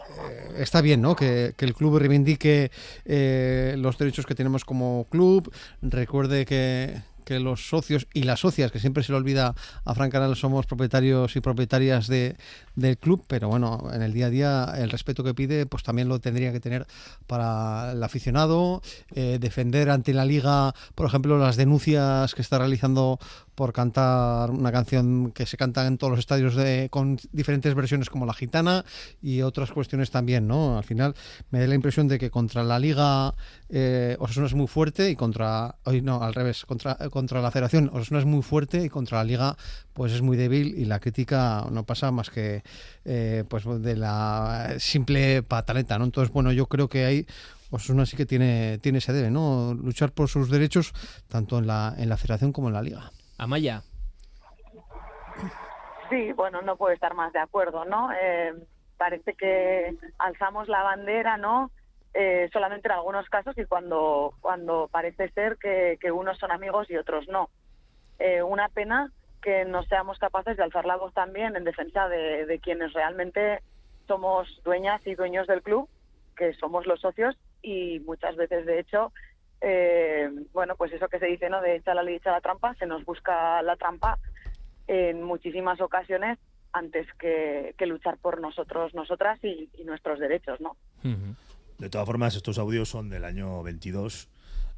[0.58, 1.16] está bien ¿no?
[1.16, 2.72] que, el club reivindique
[3.06, 5.54] eh, los derechos que tenemos como club.
[5.84, 10.10] Recuerde que, que los socios y las socias, que siempre se le olvida a Fran
[10.10, 12.38] Canal, somos propietarios y propietarias de,
[12.76, 16.08] del club, pero bueno, en el día a día el respeto que pide, pues también
[16.08, 16.88] lo tendría que tener
[17.28, 18.82] para el aficionado,
[19.14, 23.20] eh, defender ante la liga, por ejemplo, las denuncias que está realizando
[23.56, 28.10] por cantar una canción que se canta en todos los estadios de, con diferentes versiones
[28.10, 28.84] como la gitana
[29.22, 30.78] y otras cuestiones también, ¿no?
[30.78, 31.16] Al final
[31.52, 33.34] me da la impresión de que contra la liga
[33.70, 37.90] eh, Osasuna es muy fuerte y contra, hoy no, al revés, contra, contra la federación
[37.94, 39.56] Osasuna es muy fuerte y contra la liga
[39.94, 42.62] pues es muy débil y la crítica no pasa más que
[43.06, 46.04] eh, pues de la simple pataleta, ¿no?
[46.04, 47.26] Entonces, bueno, yo creo que hay
[47.72, 49.74] Osasuna sí que tiene, tiene ese debe, ¿no?
[49.74, 50.92] Luchar por sus derechos
[51.30, 53.12] tanto en la, en la federación como en la liga.
[53.38, 53.82] Amaya.
[56.10, 58.12] Sí, bueno, no puedo estar más de acuerdo, ¿no?
[58.12, 58.54] Eh,
[58.98, 61.72] parece que alzamos la bandera, ¿no?
[62.18, 66.96] Eh, solamente en algunos casos y cuando, cuando parece ser que, unos son amigos y
[66.96, 67.50] otros no.
[68.20, 72.46] Eh, una pena que no seamos capaces de alzar la voz también en defensa de,
[72.46, 73.60] de quienes realmente
[74.08, 75.90] somos dueñas y dueños del club,
[76.38, 79.12] que somos los socios y muchas veces, de hecho,
[79.60, 81.62] eh, bueno, pues eso que se dice, ¿no?
[81.62, 84.20] De echar la ley, echar la trampa, se nos busca la trampa
[84.88, 86.38] en muchísimas ocasiones
[86.72, 90.78] antes que, luchar por nosotros, nosotras y, nuestros derechos, ¿no?
[91.80, 94.30] De todas formas, estos audios son del año 22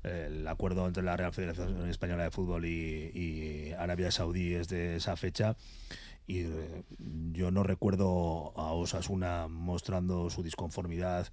[0.04, 5.16] el acuerdo entre la Real Federación Española de Fútbol y, Arabia Saudí es de esa
[5.16, 5.56] fecha
[6.26, 6.84] y eh,
[7.32, 11.28] yo no recuerdo a Osasuna mostrando su disconformidad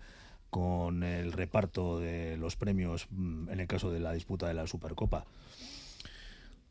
[0.50, 4.66] con el reparto de los premios mm, en el caso de la disputa de la
[4.66, 5.24] Supercopa.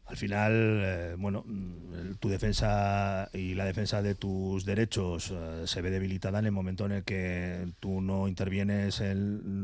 [0.06, 0.52] Al final,
[0.84, 6.40] eh, bueno, mm, tu defensa y la defensa de tus derechos eh, se ve debilitada
[6.40, 9.02] en el momento en el que tú no intervienes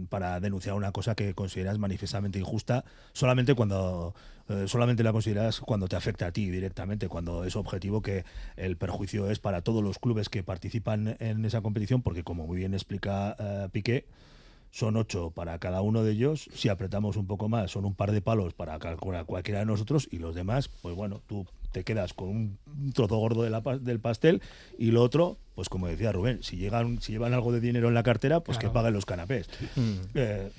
[0.10, 4.15] para denunciar una cosa que consideras manifiestamente injusta, solamente cuando
[4.47, 8.23] eh, solamente la consideras cuando te afecta a ti directamente, cuando es objetivo que
[8.56, 12.58] el perjuicio es para todos los clubes que participan en esa competición, porque como muy
[12.58, 13.36] bien explica
[13.73, 14.06] Piqué,
[14.71, 16.49] son ocho para cada uno de ellos.
[16.53, 18.79] Si apretamos un poco más, son un par de palos para
[19.25, 22.60] cualquiera de nosotros y los demás, pues bueno, tú te quedas con un
[22.93, 24.41] trozo gordo de la, del pastel
[24.77, 27.93] y lo otro, pues como decía Rubén, si llegan si llevan algo de dinero en
[27.93, 29.49] la cartera, pues que paguen los canapés.
[29.75, 29.95] Mm.
[30.15, 30.51] Eh,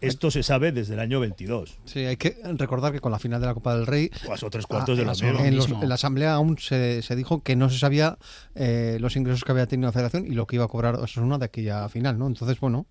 [0.00, 1.78] esto se sabe desde el año 22.
[1.84, 4.10] Sí, hay que recordar que con la final de la Copa del Rey...
[4.26, 7.70] Pasó tres cuartos de la en, en, la Asamblea aún se, se dijo que no
[7.70, 8.18] se sabía
[8.54, 11.38] eh, los ingresos que había tenido la Federación y lo que iba a cobrar una
[11.38, 12.26] de aquella final, ¿no?
[12.26, 12.86] Entonces, bueno,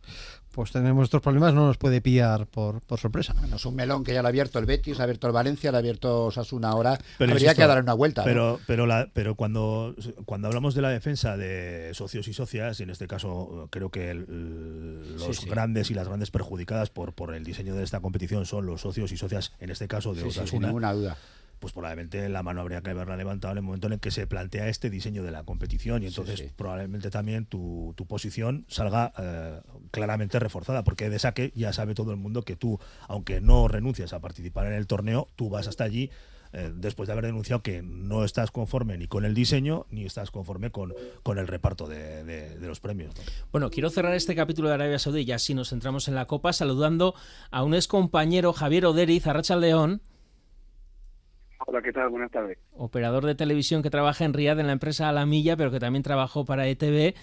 [0.52, 3.34] pues tenemos nuestros problemas, no nos puede pillar por, por sorpresa.
[3.40, 5.34] Bueno, es un melón que ya lo ha abierto el Betis, lo ha abierto el
[5.34, 6.98] Valencia, lo ha abierto Osasuna ahora.
[7.18, 8.22] Pero Habría insisto, que darle una vuelta.
[8.22, 8.26] ¿no?
[8.26, 12.84] Pero, pero, la, pero cuando, cuando hablamos de la defensa de socios y socias, y
[12.84, 15.50] en este caso creo que el- los Sí, sí.
[15.50, 19.12] grandes y las grandes perjudicadas por, por el diseño de esta competición son los socios
[19.12, 20.68] y socias, en este caso de Sí, sí, sin Osasuna.
[20.68, 21.18] ninguna duda.
[21.62, 24.26] Pues probablemente la mano habría que haberla levantado en el momento en el que se
[24.28, 26.50] plantea este diseño de la competición y entonces sí.
[26.56, 32.12] probablemente también tu, tu posición salga eh, claramente reforzada porque de saque ya sabe todo
[32.12, 35.84] el mundo que tú, aunque no renuncias a participar en el torneo, tú vas hasta
[35.84, 36.10] allí
[36.54, 40.32] eh, después de haber denunciado que no estás conforme ni con el diseño ni estás
[40.32, 40.94] conforme con,
[41.24, 43.16] con el reparto de, de- de los premios.
[43.16, 43.22] ¿no?
[43.52, 46.52] Bueno, quiero cerrar este capítulo de Arabia Saudí y así nos centramos en la Copa
[46.54, 47.14] saludando
[47.52, 50.02] a un ex compañero Javier Oderiz, Arracha León,
[51.68, 52.10] Hola, ¿qué tal?
[52.10, 52.58] Buenas tardes.
[52.76, 56.46] operador de televisión que trabaja en Riyadh en la empresa Alamilla, pero que también trabajó
[56.46, 57.14] para ETV.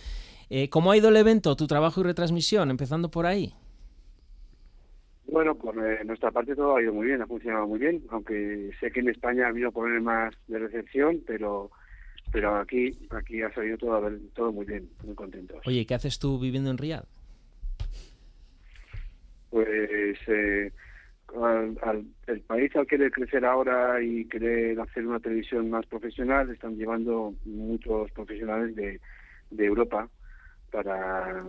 [0.50, 2.70] Eh, ¿Cómo ha ido el evento, tu trabajo y retransmisión?
[2.70, 3.52] Empezando por ahí.
[5.26, 8.70] Bueno, por eh, nuestra parte todo ha ido muy bien, ha funcionado muy bien, aunque
[8.80, 11.70] sé que en España ha habido problemas de recepción, pero
[12.32, 15.60] pero aquí aquí ha salido todo, todo muy bien, muy contentos.
[15.66, 17.04] Oye, ¿qué haces tú viviendo en Riyadh?
[19.50, 20.72] Pues eh,
[21.36, 26.50] al, al- el país al querer crecer ahora y querer hacer una televisión más profesional,
[26.50, 29.00] están llevando muchos profesionales de,
[29.50, 30.08] de Europa
[30.70, 31.46] para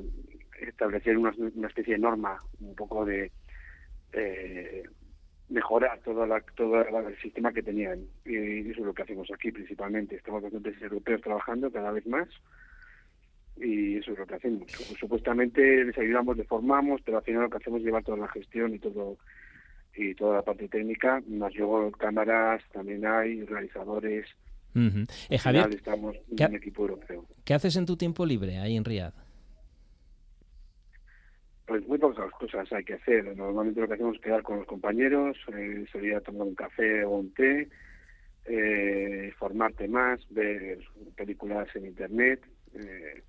[0.61, 3.31] establecer una, una especie de norma, un poco de
[4.13, 4.83] eh,
[5.49, 8.05] mejorar todo, la, todo el sistema que tenían.
[8.25, 10.15] Y eso es lo que hacemos aquí principalmente.
[10.15, 12.27] Estamos con europeos trabajando cada vez más
[13.55, 14.69] y eso es lo que hacemos.
[14.99, 18.27] Supuestamente les ayudamos, les formamos, pero al final lo que hacemos es llevar toda la
[18.29, 19.17] gestión y todo
[19.99, 24.25] y toda la parte técnica, más luego cámaras, también hay realizadores.
[24.73, 24.99] Ujú.
[25.29, 27.25] Eh, Javier, final estamos ¿qué ha- un equipo europeo.
[27.43, 29.13] ¿qué haces en tu tiempo libre ahí en Riyadh?
[31.65, 33.35] Pues muy pocas cosas hay que hacer.
[33.37, 37.03] Normalmente lo que hacemos es quedar con los compañeros, eh, salir a tomar un café
[37.03, 37.69] o un té,
[38.45, 40.79] eh, formarte más, ver
[41.15, 42.41] películas en internet,
[42.73, 43.23] eh,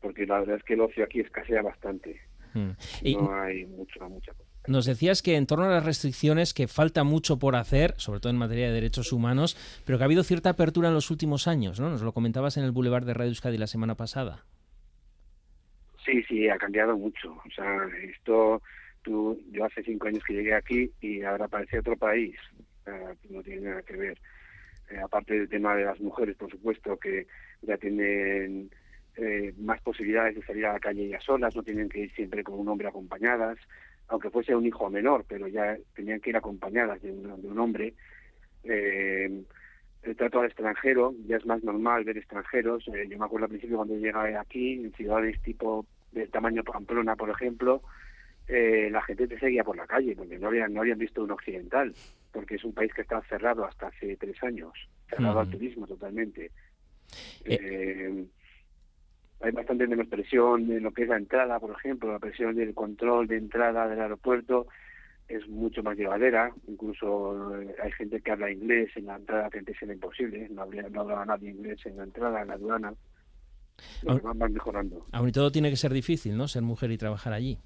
[0.00, 2.20] porque la verdad es que el ocio aquí escasea bastante.
[2.54, 2.70] Mm.
[3.02, 4.47] Y No hay mucho, mucha cosa.
[4.68, 8.30] Nos decías que en torno a las restricciones, que falta mucho por hacer, sobre todo
[8.30, 11.80] en materia de derechos humanos, pero que ha habido cierta apertura en los últimos años,
[11.80, 11.90] ¿no?
[11.90, 14.44] Nos lo comentabas en el Boulevard de Radio Euskadi la semana pasada.
[16.04, 17.32] Sí, sí, ha cambiado mucho.
[17.32, 18.62] O sea, esto,
[19.02, 22.36] tú, yo hace cinco años que llegué aquí y ahora parece otro país.
[22.84, 24.18] Sea, no tiene nada que ver.
[24.90, 27.26] Eh, aparte del tema de las mujeres, por supuesto, que
[27.62, 28.70] ya tienen
[29.16, 32.42] eh, más posibilidades de salir a la calle ya solas, no tienen que ir siempre
[32.42, 33.58] con un hombre acompañadas,
[34.08, 37.58] aunque fuese un hijo menor, pero ya tenían que ir acompañadas de un, de un
[37.58, 37.94] hombre.
[38.64, 39.42] Eh,
[40.02, 42.86] el trato al extranjero, ya es más normal ver extranjeros.
[42.88, 47.16] Eh, yo me acuerdo al principio cuando llegué aquí, en ciudades tipo del tamaño Pamplona,
[47.16, 47.82] por ejemplo,
[48.46, 51.30] eh, la gente te seguía por la calle, porque no habían, no habían visto un
[51.30, 51.94] occidental,
[52.32, 54.72] porque es un país que está cerrado hasta hace tres años,
[55.10, 56.50] cerrado al turismo totalmente.
[57.44, 58.26] Eh,
[59.40, 62.74] hay bastante menos presión en lo que es la entrada, por ejemplo, la presión del
[62.74, 64.66] control de entrada del aeropuerto
[65.28, 69.58] es mucho más llevadera, incluso eh, hay gente que habla inglés en la entrada que
[69.58, 72.94] antes era imposible, no, habría, no hablaba nadie inglés en la entrada, en la aduana,
[74.02, 74.32] Los Ah.
[74.34, 75.04] van mejorando.
[75.12, 76.48] Aún y todo tiene que ser difícil, ¿no?
[76.48, 77.58] Ser mujer y trabajar allí.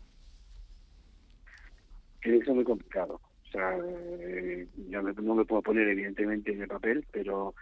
[2.21, 3.15] Tiene que ser muy complicado.
[3.15, 7.55] O sea, eh, yo no me puedo poner evidentemente en el papel, pero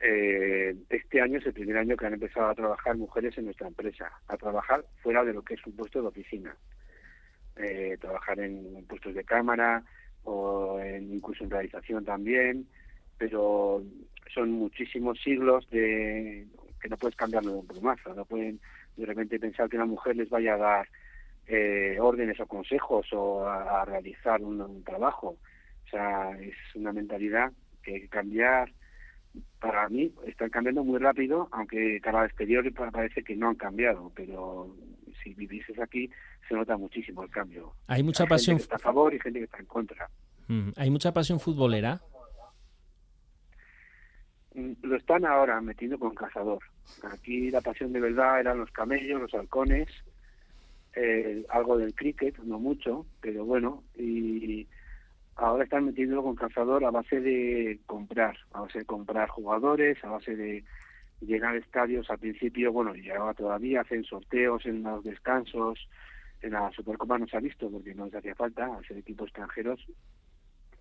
[0.00, 3.68] eh, este año es el primer año que han empezado a trabajar mujeres en nuestra
[3.68, 6.56] empresa, a trabajar fuera de lo que es un puesto de oficina.
[7.56, 9.84] Eh, trabajar en puestos de cámara
[10.24, 12.66] o en, incluso en realización también,
[13.16, 13.82] pero
[14.32, 16.46] son muchísimos siglos de
[16.82, 18.60] que no puedes cambiarlo de un plumazo, no pueden
[18.96, 20.88] de repente pensar que una mujer les vaya a dar
[21.46, 25.36] eh, órdenes o consejos o a, realizar un, un trabajo.
[25.86, 27.52] O sea, es una mentalidad
[27.82, 28.72] que hay que cambiar.
[29.60, 33.54] Para mí están cambiando muy rápido, aunque cara al exterior pa- parece que no han
[33.56, 34.76] cambiado, pero
[35.22, 36.10] si vivieses aquí
[36.48, 37.72] se nota muchísimo el cambio.
[37.86, 38.56] Hay mucha Hay pasión.
[38.58, 40.08] gente que está a favor y gente que está en contra.
[40.48, 42.00] Mm, Hay mucha pasión futbolera.
[44.54, 46.60] Mm, Lo están ahora metiendo con cazador.
[47.10, 49.88] Aquí la pasión de verdad eran los camellos, los halcones,
[50.94, 54.68] eh, algo del cricket, no mucho, pero bueno, y
[55.36, 60.10] ahora están metiéndolo con cazador a base de comprar, a base de comprar jugadores, a
[60.10, 60.64] base de
[61.20, 65.88] llenar estadios al principio, bueno, y ahora todavía hacen sorteos en los descansos,
[66.42, 69.80] en la Supercopa no se ha visto porque no les hacía falta hacer equipos extranjeros,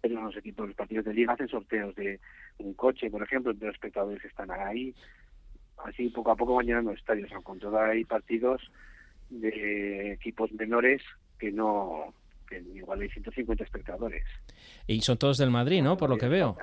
[0.02, 2.20] pero en los equipos, los partidos de liga hacen sorteos de
[2.58, 4.94] un coche, por ejemplo, entre los espectadores que están ahí,
[5.86, 8.62] así poco a poco van llenando estadios, aunque todo hay partidos
[9.30, 11.02] de equipos menores
[11.40, 12.14] que no,
[12.74, 14.24] igual hay 150 espectadores.
[14.88, 15.98] Y son todos del Madrid, ¿no?
[15.98, 16.58] Por lo que veo.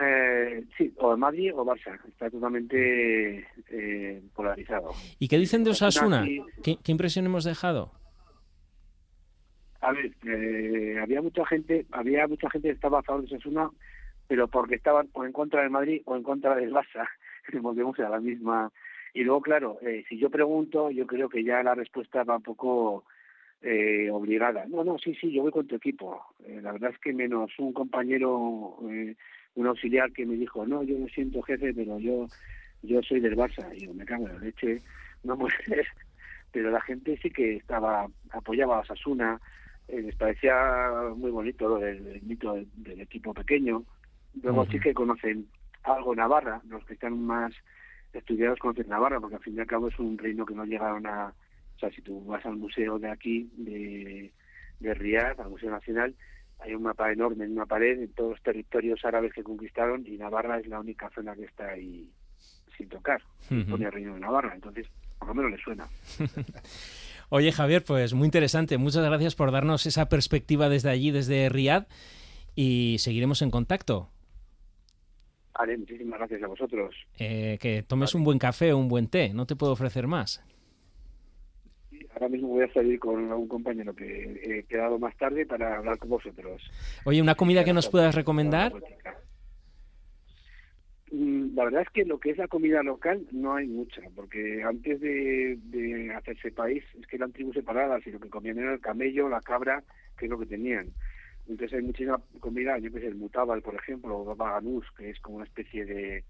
[0.00, 1.98] Eh, sí, o Madrid o Barça.
[2.08, 4.90] Está totalmente eh, polarizado.
[5.18, 6.22] ¿Y qué dicen de Osasuna?
[6.22, 7.90] Aquí- ¿Qué, qué impresión hemos dejado?
[9.80, 13.70] A ver, eh, había mucha gente, había mucha gente que estaba a favor de Osasuna,
[14.28, 17.06] pero porque estaban o en contra del Madrid o en contra del Barça.
[17.60, 18.70] Volvemos a la misma.
[19.14, 22.42] Y luego, claro, eh, si yo pregunto, yo creo que ya la respuesta va un
[22.42, 23.04] poco
[23.62, 24.66] eh, obligada.
[24.66, 26.22] No, no, sí, sí, yo voy con tu equipo.
[26.46, 29.16] Eh, la verdad es que menos un compañero, eh,
[29.54, 32.28] un auxiliar que me dijo, no, yo me siento jefe, pero yo
[32.82, 33.74] yo soy del Barça.
[33.74, 34.82] Y yo me cago en la leche,
[35.24, 35.86] no puede ser.
[36.52, 39.40] Pero la gente sí que estaba, apoyaba a Osasuna,
[39.88, 40.54] eh, les parecía
[41.16, 43.84] muy bonito lo del, mito del, del equipo pequeño.
[44.42, 45.46] Luego sí que conocen
[45.82, 47.52] algo Navarra, los que están más
[48.12, 51.06] estudiados conocen Navarra, porque al fin y al cabo es un reino que no llegaron
[51.06, 51.32] a...
[51.78, 54.32] O sea, si tú vas al museo de aquí, de,
[54.80, 56.12] de Riyadh, al Museo Nacional,
[56.58, 60.18] hay un mapa enorme en una pared de todos los territorios árabes que conquistaron y
[60.18, 62.10] Navarra es la única zona que está ahí
[62.76, 63.22] sin tocar.
[63.48, 64.88] Pone el reino de Navarra, entonces
[65.20, 65.86] por lo menos le suena.
[67.28, 68.76] Oye, Javier, pues muy interesante.
[68.76, 71.86] Muchas gracias por darnos esa perspectiva desde allí, desde Riad.
[72.56, 74.10] Y seguiremos en contacto.
[75.56, 76.94] Vale, muchísimas gracias a vosotros.
[77.20, 79.32] Eh, que tomes un buen café o un buen té.
[79.32, 80.42] No te puedo ofrecer más.
[82.18, 85.98] Ahora mismo voy a salir con algún compañero que he quedado más tarde para hablar
[85.98, 86.60] con vosotros.
[87.04, 88.72] Oye, una comida que nos puedas recomendar.
[91.12, 94.64] Mm, La verdad es que lo que es la comida local no hay mucha, porque
[94.64, 98.74] antes de, de hacerse país es que eran tribus separadas y lo que comían era
[98.74, 99.84] el camello, la cabra,
[100.18, 100.88] que es lo que tenían.
[101.46, 105.10] Entonces hay muchísima comida, yo que sé, el mutábal, por ejemplo, o baba ganús, que
[105.10, 106.24] es como una especie de,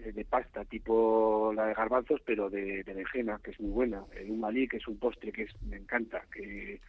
[0.00, 4.02] de pasta tipo la de garbanzos, pero de berenjena, que es muy buena.
[4.14, 6.80] El umalí, que es un postre que es, me encanta, que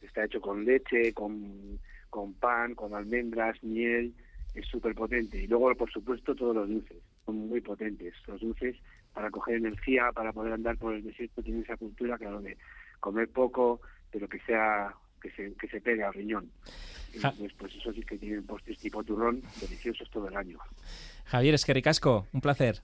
[0.00, 4.14] está hecho con leche, con, con pan, con almendras, miel,
[4.54, 5.38] es súper potente.
[5.38, 8.14] Y luego, por supuesto, todos los dulces, son muy potentes.
[8.26, 8.76] Los dulces
[9.12, 12.56] para coger energía, para poder andar por el desierto, tienen esa cultura, claro, de
[13.00, 13.80] comer poco,
[14.10, 16.50] pero que sea que se, que se pegue al riñón.
[17.14, 20.58] Y Ja- pues, pues eso sí que tienen postres tipo turrón, deliciosos todo el año.
[21.26, 22.82] Javier Esquericasco, un placer.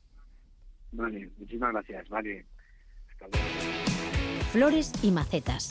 [0.92, 2.44] Vale, muchísimas gracias, vale.
[4.52, 5.68] Flores y macetas.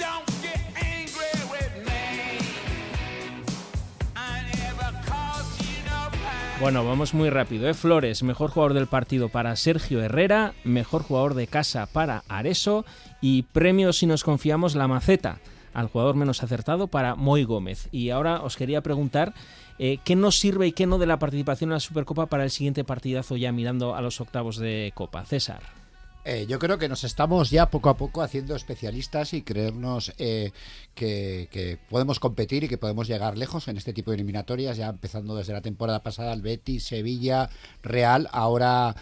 [6.59, 7.67] Bueno, vamos muy rápido.
[7.69, 7.73] ¿eh?
[7.73, 12.85] Flores, mejor jugador del partido para Sergio Herrera, mejor jugador de casa para Areso
[13.21, 15.39] y premio si nos confiamos la maceta
[15.75, 17.89] al jugador menos acertado para Moy Gómez.
[17.91, 19.33] Y ahora os quería preguntar
[19.77, 22.49] eh, qué nos sirve y qué no de la participación en la Supercopa para el
[22.49, 25.25] siguiente partidazo ya mirando a los octavos de Copa.
[25.25, 25.61] César.
[26.27, 30.53] Eh, yo creo que nos estamos ya poco a poco haciendo especialistas y creernos eh,
[30.95, 35.35] que, podemos competir y que podemos llegar lejos en este tipo de eliminatorias, ya empezando
[35.35, 37.51] desde la temporada pasada, el Betis, Sevilla,
[37.83, 38.95] Real, ahora,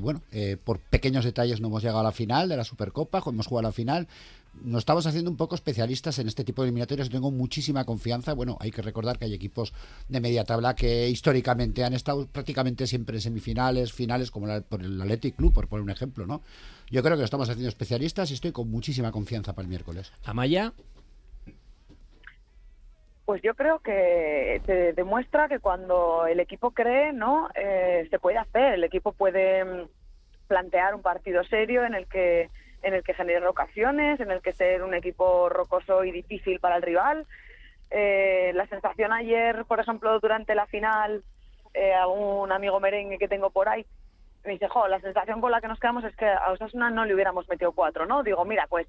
[0.00, 0.22] bueno,
[0.64, 3.70] por pequeños detalles no hemos llegado a la final de la Supercopa, hemos jugado a
[3.70, 4.08] la final,
[4.54, 7.08] nos estamos haciendo un poco especialistas en este tipo de eliminatorias.
[7.10, 8.34] Tengo muchísima confianza.
[8.34, 9.72] Bueno, hay que recordar que hay equipos
[10.08, 14.82] de media tabla que históricamente han estado prácticamente siempre en semifinales, finales, como la- por
[14.82, 16.42] el Athletic Club, por poner un ejemplo, ¿no?
[16.90, 20.12] Yo creo que lo estamos haciendo especialistas y estoy con muchísima confianza para el miércoles.
[20.24, 20.72] Amaya.
[23.24, 27.48] Pues yo creo que te demuestra que cuando el equipo cree, ¿no?
[27.54, 28.74] Eh, se puede hacer.
[28.74, 29.88] El equipo puede mm,
[30.48, 32.50] plantear un partido serio en el que
[32.82, 36.76] en el que genere ocasiones, en el que ser un equipo rocoso y difícil para
[36.76, 37.26] el rival.
[37.90, 41.22] Eh, la sensación ayer, por ejemplo, durante la final,
[41.74, 43.86] eh, a un amigo merengue que tengo por ahí,
[44.44, 47.04] me dice, jo, la sensación con la que nos quedamos es que a Osasuna no
[47.04, 48.22] le hubiéramos metido cuatro, ¿no?
[48.22, 48.88] Digo, mira, pues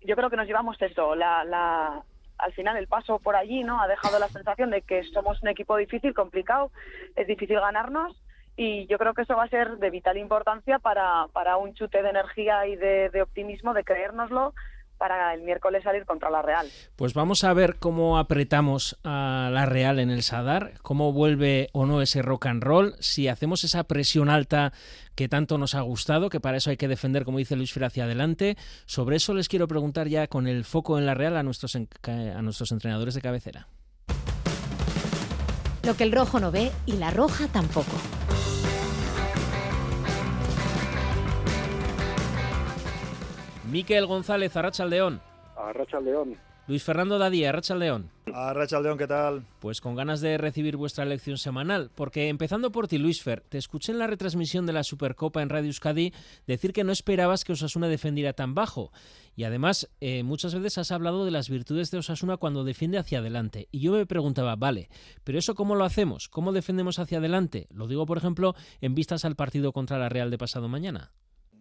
[0.00, 2.02] yo creo que nos llevamos eso, la,
[2.38, 3.80] al final el paso por allí, ¿no?
[3.82, 6.70] Ha dejado la sensación de que somos un equipo difícil, complicado,
[7.16, 8.21] es difícil ganarnos
[8.56, 12.02] y yo creo que eso va a ser de vital importancia para, para un chute
[12.02, 14.54] de energía y de, de optimismo, de creérnoslo,
[15.02, 16.68] para el miércoles salir contra la Real.
[16.94, 21.86] Pues vamos a ver cómo apretamos a la Real en el Sadar, cómo vuelve o
[21.86, 24.72] no ese rock and roll, si hacemos esa presión alta
[25.16, 27.82] que tanto nos ha gustado, que para eso hay que defender, como dice Luis Fer,
[27.82, 28.56] hacia adelante.
[28.86, 32.42] Sobre eso les quiero preguntar ya con el foco en la Real a nuestros, a
[32.42, 33.66] nuestros entrenadores de cabecera.
[35.84, 37.90] Lo que el rojo no ve y la roja tampoco.
[43.72, 45.22] Miquel González, Arracha León.
[45.56, 46.36] A Racha León.
[46.68, 48.10] Luis Fernando Dadía, Racha León.
[48.34, 49.46] A Racha León, ¿qué tal?
[49.60, 53.56] Pues con ganas de recibir vuestra lección semanal, porque empezando por ti, Luis Fer, te
[53.56, 56.12] escuché en la retransmisión de la Supercopa en Radio Euskadi
[56.46, 58.92] decir que no esperabas que Osasuna defendiera tan bajo.
[59.36, 63.20] Y además, eh, muchas veces has hablado de las virtudes de Osasuna cuando defiende hacia
[63.20, 63.68] adelante.
[63.70, 64.90] Y yo me preguntaba, vale,
[65.24, 66.28] pero eso cómo lo hacemos?
[66.28, 67.68] ¿Cómo defendemos hacia adelante?
[67.70, 71.10] Lo digo, por ejemplo, en vistas al partido contra la Real de pasado mañana.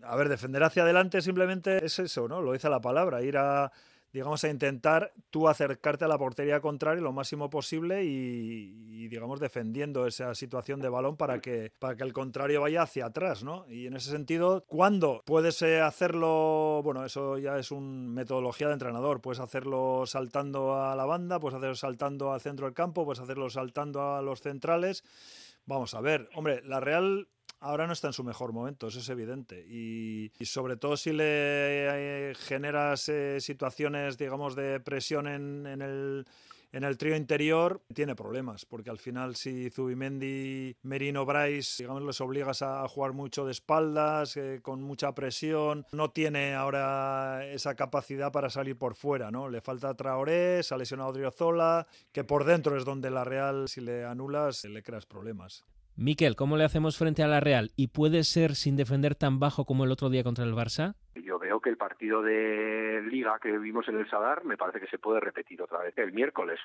[0.03, 2.41] A ver, defender hacia adelante simplemente es eso, ¿no?
[2.41, 3.71] Lo dice la palabra, ir a
[4.13, 10.05] digamos, a intentar tú acercarte a la portería contraria lo máximo posible y, digamos, defendiendo
[10.05, 13.65] esa situación de balón para que, para que el contrario vaya hacia atrás, ¿no?
[13.69, 16.81] Y en ese sentido, ¿cuándo puedes eh, hacerlo?
[16.83, 19.21] Bueno, eso ya es una metodología de entrenador.
[19.21, 23.49] Puedes hacerlo saltando a la banda, puedes hacerlo saltando al centro del campo, puedes hacerlo
[23.49, 25.03] saltando a los centrales.
[25.65, 27.27] Vamos a ver, hombre, la Real
[27.61, 29.65] ahora no está en su mejor momento, eso es evidente.
[29.67, 36.25] Y, sobre todo si le eh, generas eh, situaciones, digamos, de presión en, el
[36.73, 42.21] en el trío interior tiene problemas, porque al final si Zubimendi, Merino, Bryce, digamos, les
[42.21, 48.31] obligas a jugar mucho de espaldas, eh, con mucha presión, no tiene ahora esa capacidad
[48.31, 49.49] para salir por fuera, ¿no?
[49.49, 53.81] Le falta Traoré, se ha lesionado Driozola, que por dentro es donde la Real, si
[53.81, 55.65] le anulas, le creas problemas.
[55.97, 57.71] Miquel, ¿cómo le hacemos frente a la Real?
[57.75, 60.95] ¿Y puede ser sin defender tan bajo como el otro día contra el Barça?
[61.15, 64.87] Yo veo que el partido de Liga que vimos en el Sadar me parece que
[64.87, 66.59] se puede repetir otra vez el miércoles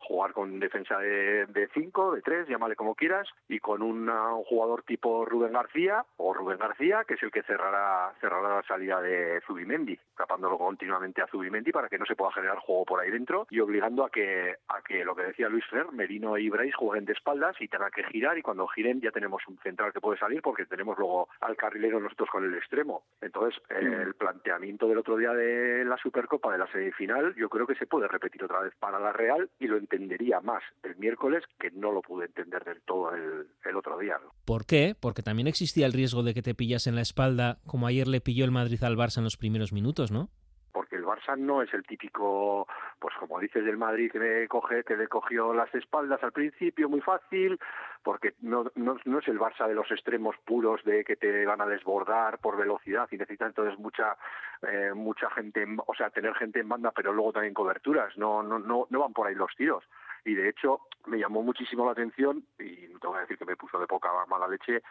[0.00, 4.10] jugar con defensa de 5, de 3, llámale como quieras, y con un
[4.44, 9.00] jugador tipo Rubén García, o Rubén García, que es el que cerrará, cerrará la salida
[9.00, 13.10] de Zubimendi, tapándolo continuamente a Zubimendi para que no se pueda generar juego por ahí
[13.10, 16.74] dentro y obligando a que, a que lo que decía Luis Fer, Merino y Brais
[16.74, 20.00] jueguen de espaldas y tengan que girar y cuando giren ya tenemos un central que
[20.00, 23.04] puede salir porque tenemos luego al carrilero nosotros con el extremo.
[23.20, 23.74] Entonces, mm.
[23.74, 27.86] el planteamiento del otro día de la Supercopa de la semifinal yo creo que se
[27.86, 31.92] puede repetir otra vez para la Real y lo entendería más el miércoles que no
[31.92, 34.16] lo pude entender del todo el, otro día.
[34.44, 34.94] ¿Por qué?
[34.98, 38.20] Porque también existía el riesgo de que te pillas en la espalda, como ayer le
[38.20, 40.30] pilló el Madrid al Barça en los primeros minutos, ¿no?
[41.10, 42.66] Barça no es el típico,
[42.98, 46.88] pues como dices del Madrid que me coge, que le cogió las espaldas al principio
[46.88, 47.58] muy fácil,
[48.02, 52.38] porque no, es el Barça de los extremos puros de que te van a desbordar
[52.38, 54.16] por velocidad y necesita entonces mucha
[54.62, 58.58] eh, mucha gente, o sea, tener gente en banda, pero luego también coberturas, no, no,
[58.58, 59.84] no, no van por ahí los tiros.
[60.24, 63.78] Y de hecho me llamó muchísimo la atención y tengo que decir que me puso
[63.78, 64.82] de poca mala leche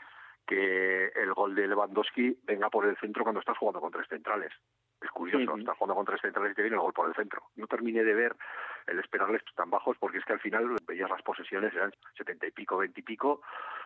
[0.47, 4.51] que el gol de Lewandowski venga por el centro cuando estás jugando con tres centrales.
[5.01, 7.43] Es curioso, estás jugando con tres centrales y te viene el gol por el centro.
[7.55, 8.35] No terminé de ver
[8.87, 12.51] el esperarles tan bajos porque es que al final veías las posesiones, eran setenta y
[12.51, 13.41] pico, veinte y pico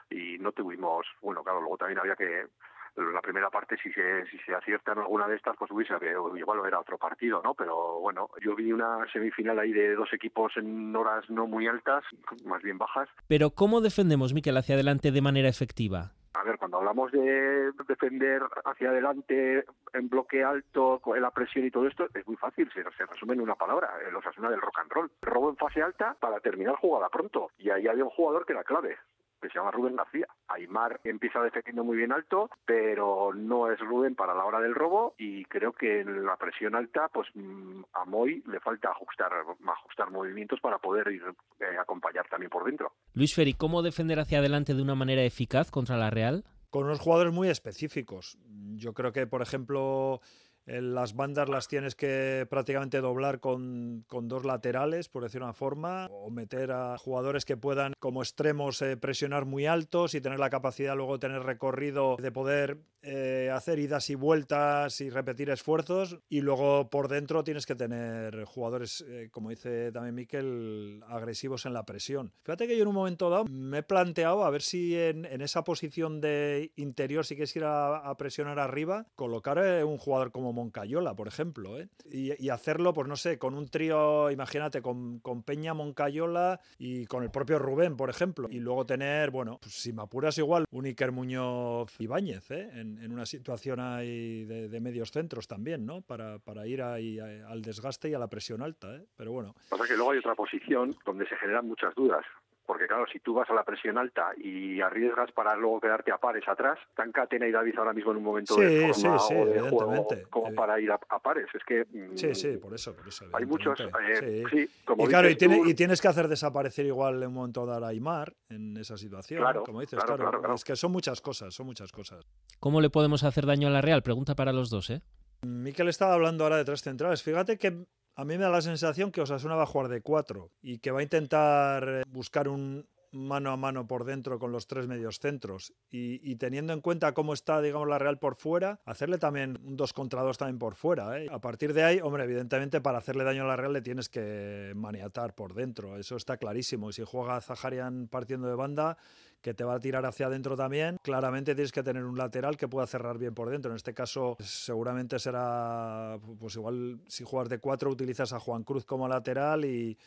[0.10, 2.48] y no tuvimos, bueno, claro, luego también había que
[2.96, 5.96] la primera parte si se, si se acierta en alguna de estas pues hubiese
[6.38, 10.56] igual era otro partido no pero bueno yo vi una semifinal ahí de dos equipos
[10.58, 12.04] en horas no muy altas
[12.46, 16.12] más bien bajas pero cómo defendemos Miquel hacia adelante de manera efectiva
[16.44, 19.64] a ver, cuando hablamos de defender hacia adelante
[19.94, 23.34] en bloque alto, con la presión y todo esto, es muy fácil, se, se resume
[23.34, 25.12] en una palabra, el Osasuna del rock and roll.
[25.22, 27.52] Robo en fase alta para terminar jugada pronto.
[27.58, 28.98] Y ahí había un jugador que era clave,
[29.44, 30.28] que se llama Rubén García.
[30.48, 35.14] Aymar empieza defendiendo muy bien alto, pero no es Rubén para la hora del robo
[35.18, 39.32] y creo que en la presión alta, pues mm, a Moy le falta ajustar,
[39.68, 41.24] ajustar movimientos para poder ir
[41.60, 42.94] eh, acompañar también por dentro.
[43.14, 46.44] Luis Ferri, ¿cómo defender hacia adelante de una manera eficaz contra la Real?
[46.70, 48.38] Con unos jugadores muy específicos.
[48.76, 50.22] Yo creo que, por ejemplo,
[50.66, 56.30] las bandas las tienes que prácticamente doblar con, dos laterales, por decir una forma, o
[56.30, 60.96] meter a jugadores que puedan como extremos eh, presionar muy altos y tener la capacidad
[60.96, 66.20] luego de tener recorrido de poder eh, hacer idas y vueltas y repetir esfuerzos.
[66.30, 71.74] Y luego por dentro tienes que tener jugadores, eh, como dice también Miquel, agresivos en
[71.74, 72.32] la presión.
[72.44, 75.64] Fíjate que yo en un momento dado me he planteado a ver si en, esa
[75.64, 81.28] posición de interior, si quieres ir a, presionar arriba, colocar un jugador como Moncayola, por
[81.28, 81.90] ejemplo, ¿eh?
[82.06, 87.32] y, hacerlo, pues no sé, con un trío, imagínate, con, Peña, Moncayola y con el
[87.32, 91.12] propio Rubén, por ejemplo, y luego tener, bueno, pues si me apuras igual, un Iker
[91.12, 92.70] Muñoz Ibáñez, ¿eh?
[92.74, 96.02] en, una situación ahí de, medios centros también, ¿no?
[96.02, 99.06] Para, para ir ahí al desgaste y a la presión alta, ¿eh?
[99.16, 99.56] pero bueno.
[99.70, 102.26] Pasa que luego hay otra posición donde se generan muchas dudas
[102.66, 106.18] porque claro, si tú vas a la presión alta y arriesgas para luego quedarte a
[106.18, 109.60] pares atrás, están Catena y David ahora mismo en un momento de forma o de
[109.62, 111.48] juego como para ir a, pares.
[111.54, 113.26] Es que mm, sí, sí, por eso, por eso.
[113.34, 114.70] Hay muchos, eh, sí.
[114.98, 115.36] y claro, y,
[115.74, 119.64] tienes que hacer desaparecer igual en un momento dado a Aymar en esa situación, claro,
[119.64, 122.26] como dices, claro, es que son muchas cosas, son muchas cosas.
[122.60, 124.04] ¿Cómo le podemos hacer daño a la Real?
[124.04, 125.02] Pregunta para los dos, ¿eh?
[125.44, 127.22] Miquel estaba hablando ahora de tres centrales.
[127.22, 127.86] Fíjate que
[128.16, 130.92] A mí me da la sensación que Osasuna va a jugar de cuatro y que
[130.92, 135.20] va a intentar eh, buscar un mano a mano por dentro con los tres medios
[135.20, 139.78] centros y, teniendo en cuenta cómo está, digamos, la Real por fuera, hacerle también un
[139.78, 141.20] dos contra dos también por fuera.
[141.20, 141.28] ¿eh?
[141.32, 144.74] A partir de ahí, hombre, evidentemente para hacerle daño a la Real le tienes que
[144.76, 146.90] maniatar por dentro, eso está clarísimo.
[146.90, 148.98] Y si juega Zaharian partiendo de banda,
[149.44, 152.70] que te va a tirar hacia adentro también, claramente tienes que tener un lateral que
[152.70, 153.72] pueda cerrar bien por dentro.
[153.72, 158.86] En este caso, seguramente será, pues igual si juegas de cuatro, utilizas a Juan Cruz
[158.86, 159.98] como lateral y,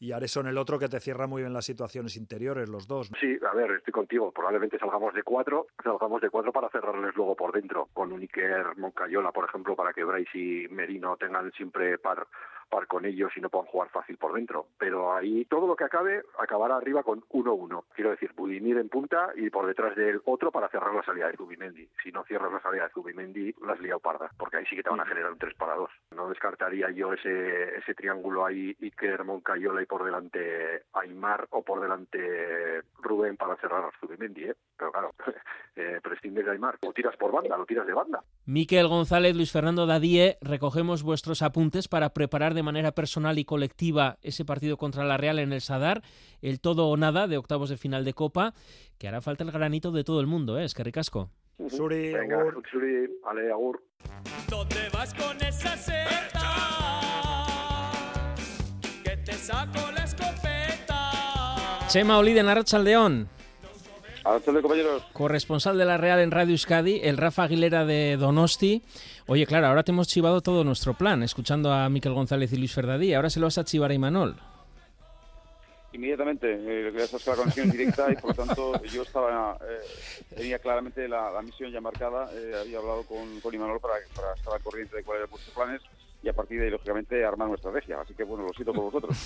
[0.00, 3.10] y Areso en el otro que te cierra muy bien las situaciones interiores, los dos.
[3.20, 4.32] Sí, a ver, estoy contigo.
[4.32, 8.26] Probablemente salgamos de cuatro, salgamos de cuatro para cerrarles luego por dentro, con un
[8.76, 12.26] Moncayola, por ejemplo, para que Bryce y Merino tengan siempre par
[12.68, 14.66] par con ellos y no puedan jugar fácil por dentro.
[14.78, 17.84] Pero ahí todo lo que acabe acabará arriba con 1-1.
[17.94, 21.36] Quiero decir, Budimir en punta y por detrás del otro para cerrar la salida de
[21.36, 21.88] Zubimendi.
[22.02, 24.82] Si no cierras la salida de Zubimendi, las has liado parda, porque ahí sí que
[24.82, 25.90] te van a generar un 3 para 2.
[26.14, 31.80] No descartaría yo ese, ese triángulo ahí, Iker, Moncayola y por delante Aymar o por
[31.80, 34.54] delante Rubén para cerrar a Zubimendi, ¿eh?
[34.76, 35.14] Pero claro,
[35.76, 36.78] eh, prescindes de Aymar.
[36.82, 38.22] Lo tiras por banda, lo tiras de banda.
[38.46, 44.18] Miquel González, Luis Fernando Dadie, recogemos vuestros apuntes para preparar de manera personal y colectiva
[44.20, 46.02] ese partido contra la Real en el Sadar,
[46.42, 48.52] el todo o nada de octavos de final de Copa,
[48.98, 50.64] que hará falta el granito de todo el mundo, ¿eh?
[50.64, 51.30] Es que ricasco.
[51.68, 52.62] Suri, Venga, agur.
[52.70, 53.82] Suri, ale, agur.
[54.48, 56.40] ¿Dónde vas con esa seta?
[59.04, 61.78] Que te saco la escopeta.
[61.88, 63.28] Chema Olide, Narrachaldeón.
[64.28, 65.02] Adelante, compañeros.
[65.14, 68.82] Corresponsal de la Real en Radio Euskadi, el Rafa Aguilera de Donosti.
[69.26, 72.74] Oye, claro, ahora te hemos chivado todo nuestro plan, escuchando a Miquel González y Luis
[72.74, 73.14] Ferdadí.
[73.14, 74.36] Ahora se lo vas a chivar a Imanol.
[75.94, 80.58] Inmediatamente, eh, gracias a la conexión directa y por lo tanto yo estaba, eh, tenía
[80.58, 84.52] claramente la, la misión ya marcada, eh, había hablado con, con Imanol para, para estar
[84.52, 85.80] al corriente de cuáles eran vuestros planes
[86.22, 88.00] y a partir de ahí, lógicamente, armar nuestra estrategia.
[88.00, 89.16] Así que bueno, lo siento por vosotros.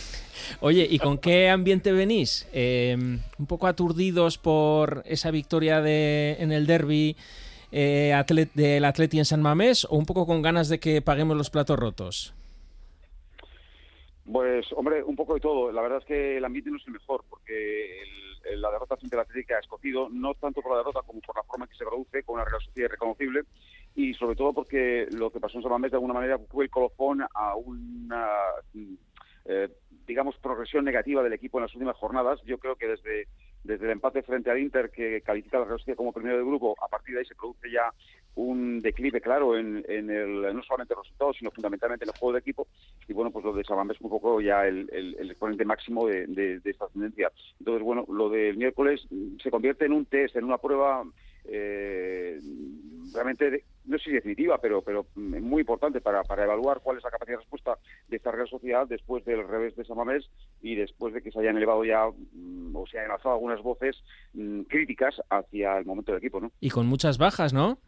[0.61, 2.47] Oye, ¿y con qué ambiente venís?
[2.53, 2.97] Eh,
[3.39, 7.17] un poco aturdidos por esa victoria de, en el derby
[7.71, 11.37] eh, atlet- del Atleti en San Mamés o un poco con ganas de que paguemos
[11.37, 12.35] los platos rotos?
[14.31, 15.73] Pues, hombre, un poco de todo.
[15.73, 18.97] La verdad es que el ambiente no es el mejor, porque el- el- la derrota
[18.97, 21.65] frente a la Atlética ha escocido, no tanto por la derrota como por la forma
[21.65, 23.43] en que se produce, con una Real Sociedad irreconocible,
[23.95, 27.23] y sobre todo porque lo que pasó en San de alguna manera fue el colofón
[27.35, 28.27] a una,
[28.73, 28.95] mm,
[29.45, 29.69] eh,
[30.07, 32.41] digamos, progresión negativa del equipo en las últimas jornadas.
[32.45, 33.27] Yo creo que desde,
[33.65, 36.47] desde el empate frente al Inter, que califica a la Real Sociedad como primero del
[36.47, 37.93] grupo, a partir de ahí se produce ya
[38.35, 42.17] un declive claro en, en el, no solamente en los resultados, sino fundamentalmente en el
[42.19, 42.67] juego de equipo.
[43.07, 44.89] Y bueno, pues lo de Sabamés es un poco ya el,
[45.31, 47.31] exponente máximo de, de- de esta tendencia.
[47.59, 51.05] Entonces, bueno, lo del miércoles mm, se convierte en un test, en una prueba
[51.45, 52.41] eh,
[53.13, 56.99] realmente, de- no sé si definitiva, pero, pero mm, muy importante para, para evaluar cuál
[56.99, 57.79] es la capacidad de respuesta
[58.09, 60.29] de esta Real Sociedad después del revés de Samamés
[60.61, 63.97] y después de que se hayan elevado ya mm, o se hayan alzado algunas voces
[64.35, 66.53] mm, críticas hacia el momento del equipo, ¿no?
[66.61, 67.79] Y con muchas bajas, ¿no?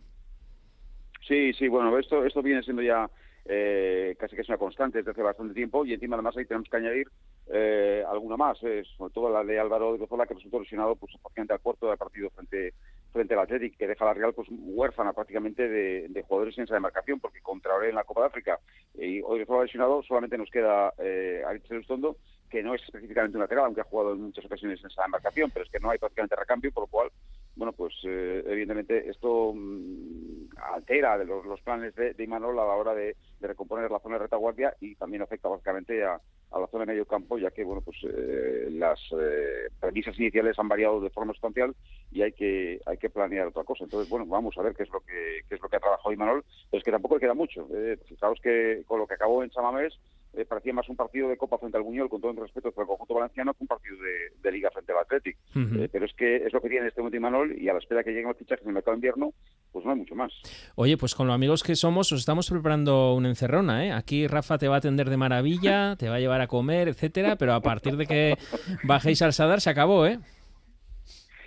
[1.26, 3.08] Sí, sí, bueno, esto, esto viene siendo ya
[3.46, 6.68] eh, casi que es una constante desde hace bastante tiempo y encima además ahí tenemos
[6.68, 7.08] que añadir
[7.52, 11.12] eh, alguna más, eh, sobre todo la de Álvaro de Gozola que resultó lesionado pues
[11.36, 12.72] al cuarto del partido frente
[13.14, 16.74] frente al Athletic, que deja a la Real pues huérfana prácticamente de, jugadores en esa
[16.74, 18.58] demarcación, porque contra Orel en la Copa de África
[18.94, 22.16] y Odriozola lesionado, solamente nos queda eh, Aritz Elustondo,
[22.50, 25.50] que no es específicamente un lateral, aunque ha jugado en muchas ocasiones en esa demarcación,
[25.50, 27.10] pero es que no hay prácticamente recambio, por lo cual
[27.56, 32.94] bueno, pues eh, evidentemente esto mm, altera de los, planes de, Imanol a la hora
[32.94, 36.18] de, recomponer la zona de retaguardia y también afecta básicamente a,
[36.50, 40.58] a la zona de medio campo, ya que bueno, pues eh, las eh, premisas iniciales
[40.58, 41.76] han variado de forma sustancial
[42.10, 43.84] y hay que hay que planear otra cosa.
[43.84, 46.12] Entonces, bueno, vamos a ver qué es lo que qué es lo que ha trabajado
[46.12, 47.68] Imanol, pero es que tampoco le queda mucho.
[47.72, 49.94] Eh, fijaos que con lo que acabó en Samamés
[50.36, 52.82] eh, parecía más un partido de Copa frente al Buñol, con todo el respeto por
[52.82, 55.36] el conjunto valenciano, que un partido de, de Liga frente al Athletic.
[55.54, 57.78] Eh, pero es que es lo que tiene en este momento Imanol y a la
[57.78, 59.32] espera que lleguen los fichajes en el mercado de invierno,
[59.72, 60.32] pues no hay mucho más.
[60.76, 63.92] Oye, pues con lo amigos que somos, os estamos preparando una encerrona, ¿eh?
[63.92, 67.36] Aquí Rafa te va a atender de maravilla, te va a llevar a comer, etcétera,
[67.36, 68.36] pero a partir de que
[68.84, 70.18] bajéis al Sadar se acabó, ¿eh?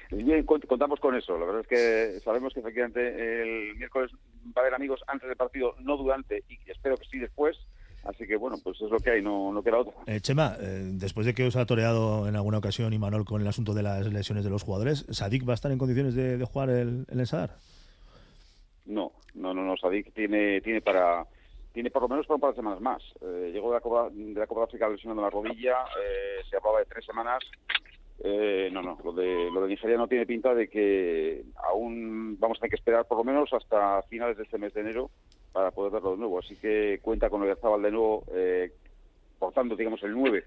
[0.09, 1.37] Bien, cont- contamos con eso.
[1.37, 3.01] La verdad es que sabemos que efectivamente
[3.41, 4.09] el miércoles
[4.55, 7.57] va a haber amigos antes del partido, no durante y espero que sí después.
[8.07, 9.93] Así que bueno, pues es lo que hay, no, no queda otra.
[10.05, 13.47] Eh, Chema, eh, después de que os ha toreado en alguna ocasión Imanol con el
[13.47, 16.45] asunto de las lesiones de los jugadores, ¿Sadik va a estar en condiciones de, de
[16.45, 17.27] jugar el, el?
[18.85, 19.75] No, no, no, no.
[19.75, 21.25] Sadik tiene, tiene para
[21.73, 23.03] tiene por lo menos para un par de semanas más.
[23.21, 26.79] Eh, llegó de la Copa de la Copa África lesionando la rodilla, eh, se hablaba
[26.79, 27.43] de tres semanas.
[28.23, 32.57] Eh, no, no, lo de, lo de Nigeria no tiene pinta de que aún vamos
[32.57, 35.11] a tener que esperar por lo menos hasta finales de este mes de enero
[35.57, 36.37] para poder verlo de nuevo.
[36.37, 38.71] Así que cuenta con Zabal de nuevo, eh,
[39.39, 40.43] portando, digamos, el 9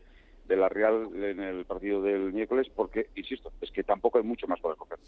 [0.46, 4.46] de la Real en el partido del miércoles, porque, insisto, es que tampoco hay mucho
[4.46, 4.98] más por escoger.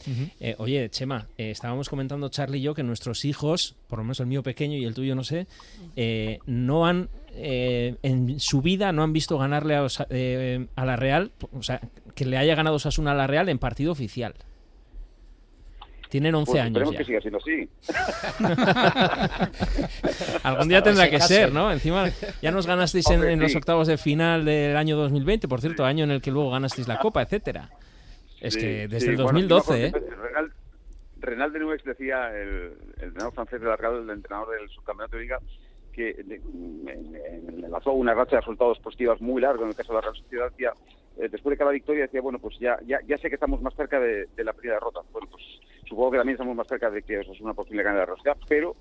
[0.41, 4.19] Eh, oye, Chema, eh, estábamos comentando Charlie y yo que nuestros hijos, por lo menos
[4.19, 5.47] el mío pequeño y el tuyo no sé,
[5.95, 11.31] eh, no han eh, en su vida no han visto ganarle a, a la Real,
[11.53, 11.81] o sea,
[12.17, 14.35] que le haya ganado Osasuna a la Real en partido oficial.
[16.13, 16.99] Tienen 11 Pues años esperemos ya.
[16.99, 17.69] que siga siendo así.
[20.43, 21.53] Algún día tendrá que Se ser.
[21.53, 21.73] ¿no?
[21.73, 22.11] Encima
[22.43, 26.11] ya nos ganasteis en, los octavos de final del año 2020, por cierto, año en
[26.11, 27.71] el que luego ganasteis la Copa, etcétera.
[28.43, 29.91] Es Sí, que desde sí, el bueno, 2012, ¿eh?
[29.91, 30.53] yo me acuerdo que Renal,
[31.21, 32.49] Renal de Nuex decía, el,
[32.99, 35.39] el entrenador francés de la Real, el entrenador del subcampeonato de Liga,
[35.95, 36.43] que de-
[37.65, 40.51] enlazó una racha de resultados positivas muy largo en el caso de la Real Sociedad.
[40.51, 40.73] Decía,
[41.19, 43.75] eh, después de cada victoria decía, bueno, pues ya, ya, ya sé que estamos más
[43.77, 45.01] cerca de, de la primera derrota.
[45.13, 45.43] Bueno, pues
[45.93, 48.39] supongo que también estamos más cerca de que eso es una posible gana de Sociedad,
[48.49, 48.75] pero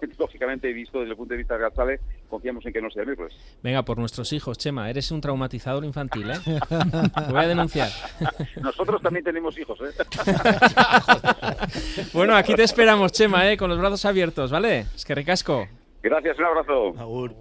[0.18, 2.00] lógicamente visto desde el punto de vista de Real Sale,
[2.30, 3.34] confiamos en que no sea el miércoles.
[3.62, 6.38] Venga, por nuestros hijos, Chema, eres un traumatizador infantil, ¿eh?
[6.46, 7.90] Te voy a denunciar.
[8.62, 9.92] Nosotros también tenemos hijos, ¿eh?
[12.14, 13.58] Bueno, aquí te esperamos, Chema, ¿eh?
[13.58, 14.86] Con los brazos abiertos, ¿vale?
[14.94, 15.68] Es que ricasco.
[16.02, 16.94] Gracias, un abrazo.
[16.98, 17.34] Agur.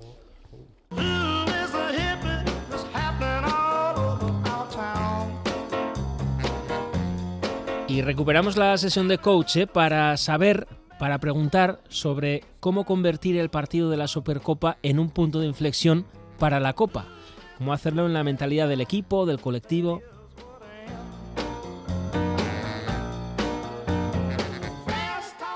[7.93, 9.67] Y recuperamos la sesión de coach ¿eh?
[9.67, 10.67] para saber,
[10.97, 16.07] para preguntar sobre cómo convertir el partido de la Supercopa en un punto de inflexión
[16.39, 17.05] para la Copa.
[17.59, 20.01] Cómo hacerlo en la mentalidad del equipo, del colectivo.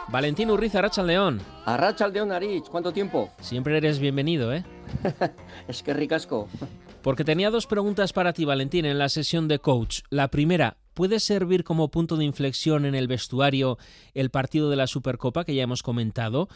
[0.09, 1.41] Valentín Urriza, Arracha León.
[1.65, 3.31] Arracha León Arich, ¿cuánto tiempo?
[3.41, 4.63] Siempre eres bienvenido, ¿eh?
[5.67, 6.47] es que ricasco.
[7.01, 10.01] Porque tenía dos preguntas para ti, Valentín, en la sesión de coach.
[10.11, 13.77] La primera, ¿puede servir como punto de inflexión en el vestuario
[14.15, 16.49] el partido de la Supercopa que ya hemos comentado?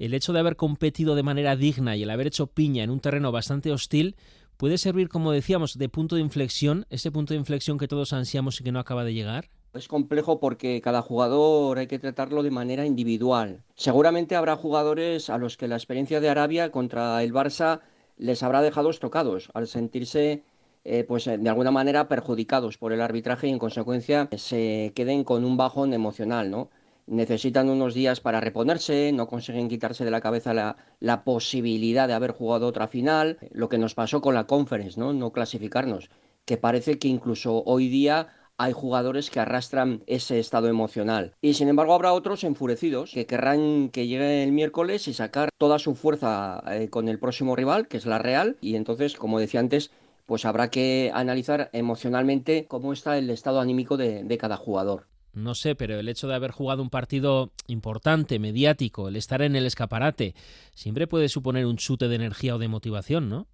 [0.00, 2.98] El hecho de haber competido de manera digna y el haber hecho piña en un
[2.98, 4.16] terreno bastante hostil
[4.56, 8.60] puede servir, como decíamos, de punto de inflexión, ese punto de inflexión que todos ansiamos
[8.60, 9.50] y que no acaba de llegar.
[9.74, 13.62] Es complejo porque cada jugador hay que tratarlo de manera individual.
[13.76, 17.80] Seguramente habrá jugadores a los que la experiencia de Arabia contra el Barça
[18.16, 20.42] les habrá dejado estocados al sentirse
[20.84, 25.24] eh, pues eh, de alguna manera perjudicados por el arbitraje y en consecuencia se queden
[25.24, 26.70] con un bajón emocional, ¿no?
[27.06, 32.14] Necesitan unos días para reponerse, no consiguen quitarse de la cabeza la, la posibilidad de
[32.14, 35.12] haber jugado otra final, lo que nos pasó con la conference, ¿no?
[35.12, 36.10] No clasificarnos,
[36.44, 41.34] que parece que incluso hoy día hay jugadores que arrastran ese estado emocional.
[41.40, 45.78] Y sin embargo habrá otros enfurecidos que querrán que llegue el miércoles y sacar toda
[45.78, 48.56] su fuerza eh, con el próximo rival, que es la Real.
[48.60, 49.90] Y entonces, como decía antes,
[50.26, 55.06] pues habrá que analizar emocionalmente cómo está el estado anímico de, de cada jugador.
[55.34, 59.56] No sé, pero el hecho de haber jugado un partido importante, mediático, el estar en
[59.56, 60.34] el escaparate,
[60.74, 63.48] siempre puede suponer un chute de energía o de motivación, ¿no?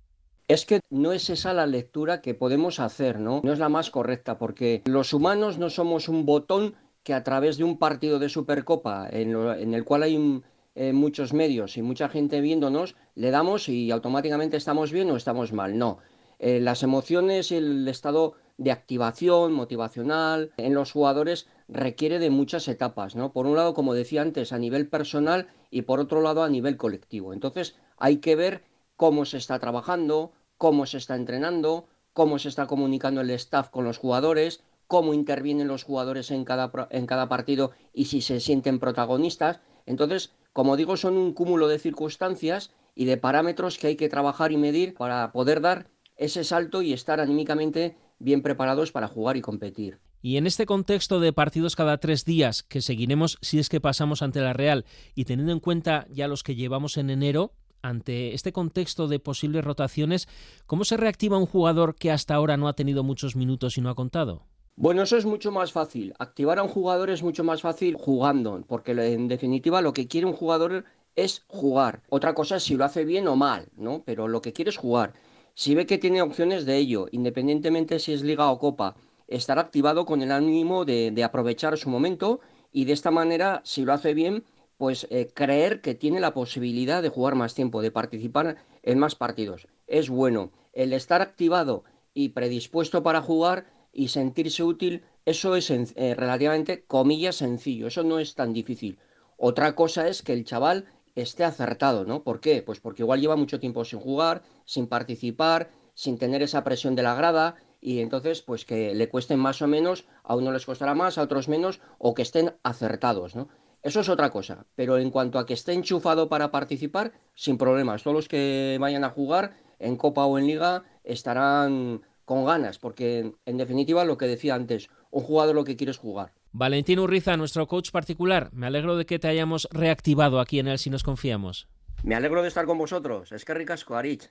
[0.48, 3.40] Es que no es esa la lectura que podemos hacer, ¿no?
[3.44, 7.56] No es la más correcta, porque los humanos no somos un botón que a través
[7.56, 10.42] de un partido de Supercopa, en, lo- en el cual hay
[10.74, 15.52] eh, muchos medios y mucha gente viéndonos, le damos y automáticamente estamos bien o estamos
[15.52, 15.78] mal.
[15.78, 15.98] No.
[16.40, 22.66] Eh, las emociones y el estado de activación motivacional en los jugadores requiere de muchas
[22.66, 23.32] etapas, ¿no?
[23.32, 26.78] Por un lado, como decía antes, a nivel personal y por otro lado a nivel
[26.78, 27.34] colectivo.
[27.34, 28.64] Entonces, hay que ver
[28.96, 33.84] cómo se está trabajando, cómo se está entrenando, cómo se está comunicando el staff con
[33.84, 38.78] los jugadores, cómo intervienen los jugadores en cada, en cada partido y si se sienten
[38.78, 39.60] protagonistas.
[39.84, 44.52] Entonces, como digo, son un cúmulo de circunstancias y de parámetros que hay que trabajar
[44.52, 45.86] y medir para poder dar
[46.20, 49.98] ese salto y estar anímicamente bien preparados para jugar y competir.
[50.22, 54.20] Y en este contexto de partidos cada tres días que seguiremos si es que pasamos
[54.22, 58.52] ante la Real y teniendo en cuenta ya los que llevamos en enero, ante este
[58.52, 60.28] contexto de posibles rotaciones,
[60.66, 63.88] ¿cómo se reactiva un jugador que hasta ahora no ha tenido muchos minutos y no
[63.88, 64.44] ha contado?
[64.76, 66.12] Bueno, eso es mucho más fácil.
[66.18, 70.26] Activar a un jugador es mucho más fácil jugando, porque en definitiva lo que quiere
[70.26, 70.84] un jugador
[71.16, 72.02] es jugar.
[72.08, 74.02] Otra cosa es si lo hace bien o mal, ¿no?
[74.04, 75.14] Pero lo que quiere es jugar.
[75.60, 78.96] Si ve que tiene opciones de ello, independientemente si es liga o copa,
[79.28, 82.40] estará activado con el ánimo de, aprovechar su momento
[82.72, 84.44] y de esta manera, si lo hace bien,
[84.78, 89.16] pues eh, creer que tiene la posibilidad de jugar más tiempo, de participar en más
[89.16, 89.68] partidos.
[89.86, 90.50] Es bueno.
[90.72, 91.84] El estar activado
[92.14, 97.88] y predispuesto para jugar y sentirse útil, eso es eh, relativamente, comillas, sencillo.
[97.88, 98.98] Eso no es tan difícil.
[99.36, 100.86] Otra cosa es que el chaval
[101.22, 102.22] esté acertado, ¿no?
[102.22, 102.62] ¿Por qué?
[102.62, 107.02] Pues porque igual lleva mucho tiempo sin jugar, sin participar, sin tener esa presión de
[107.02, 110.94] la grada y entonces pues que le cuesten más o menos, a unos les costará
[110.94, 113.48] más, a otros menos o que estén acertados, ¿no?
[113.82, 118.02] Eso es otra cosa, pero en cuanto a que esté enchufado para participar, sin problemas.
[118.02, 123.32] Todos los que vayan a jugar en Copa o en Liga estarán con ganas, porque
[123.46, 126.34] en definitiva lo que decía antes, un jugador lo que quiere es jugar.
[126.52, 130.78] Valentín Urriza, nuestro coach particular, me alegro de que te hayamos reactivado aquí en el
[130.78, 131.68] Si nos confiamos.
[132.02, 134.30] Me alegro de estar con vosotros, es que ricasco, Arich.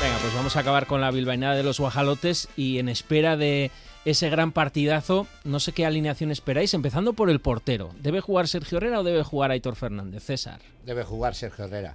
[0.00, 3.70] Venga, pues vamos a acabar con la bilbainada de los guajalotes y en espera de
[4.06, 7.90] ese gran partidazo, no sé qué alineación esperáis, empezando por el portero.
[8.00, 10.24] ¿Debe jugar Sergio Herrera o debe jugar Aitor Fernández?
[10.24, 10.60] César.
[10.84, 11.94] Debe jugar Sergio Herrera.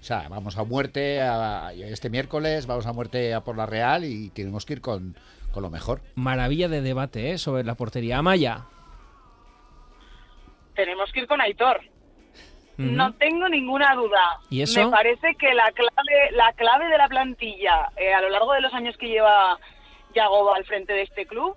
[0.00, 4.04] O sea, vamos a muerte a- este miércoles, vamos a muerte a por la Real
[4.04, 5.16] y tenemos que ir con,
[5.52, 6.00] con lo mejor.
[6.14, 7.38] Maravilla de debate ¿eh?
[7.38, 8.18] sobre la portería.
[8.18, 8.66] Amaya.
[10.74, 11.80] Tenemos que ir con Aitor.
[12.78, 14.38] No tengo ninguna duda.
[14.50, 14.84] ¿Y eso?
[14.84, 18.60] Me parece que la clave, la clave de la plantilla eh, a lo largo de
[18.60, 19.58] los años que lleva
[20.14, 21.56] Yagoba al frente de este club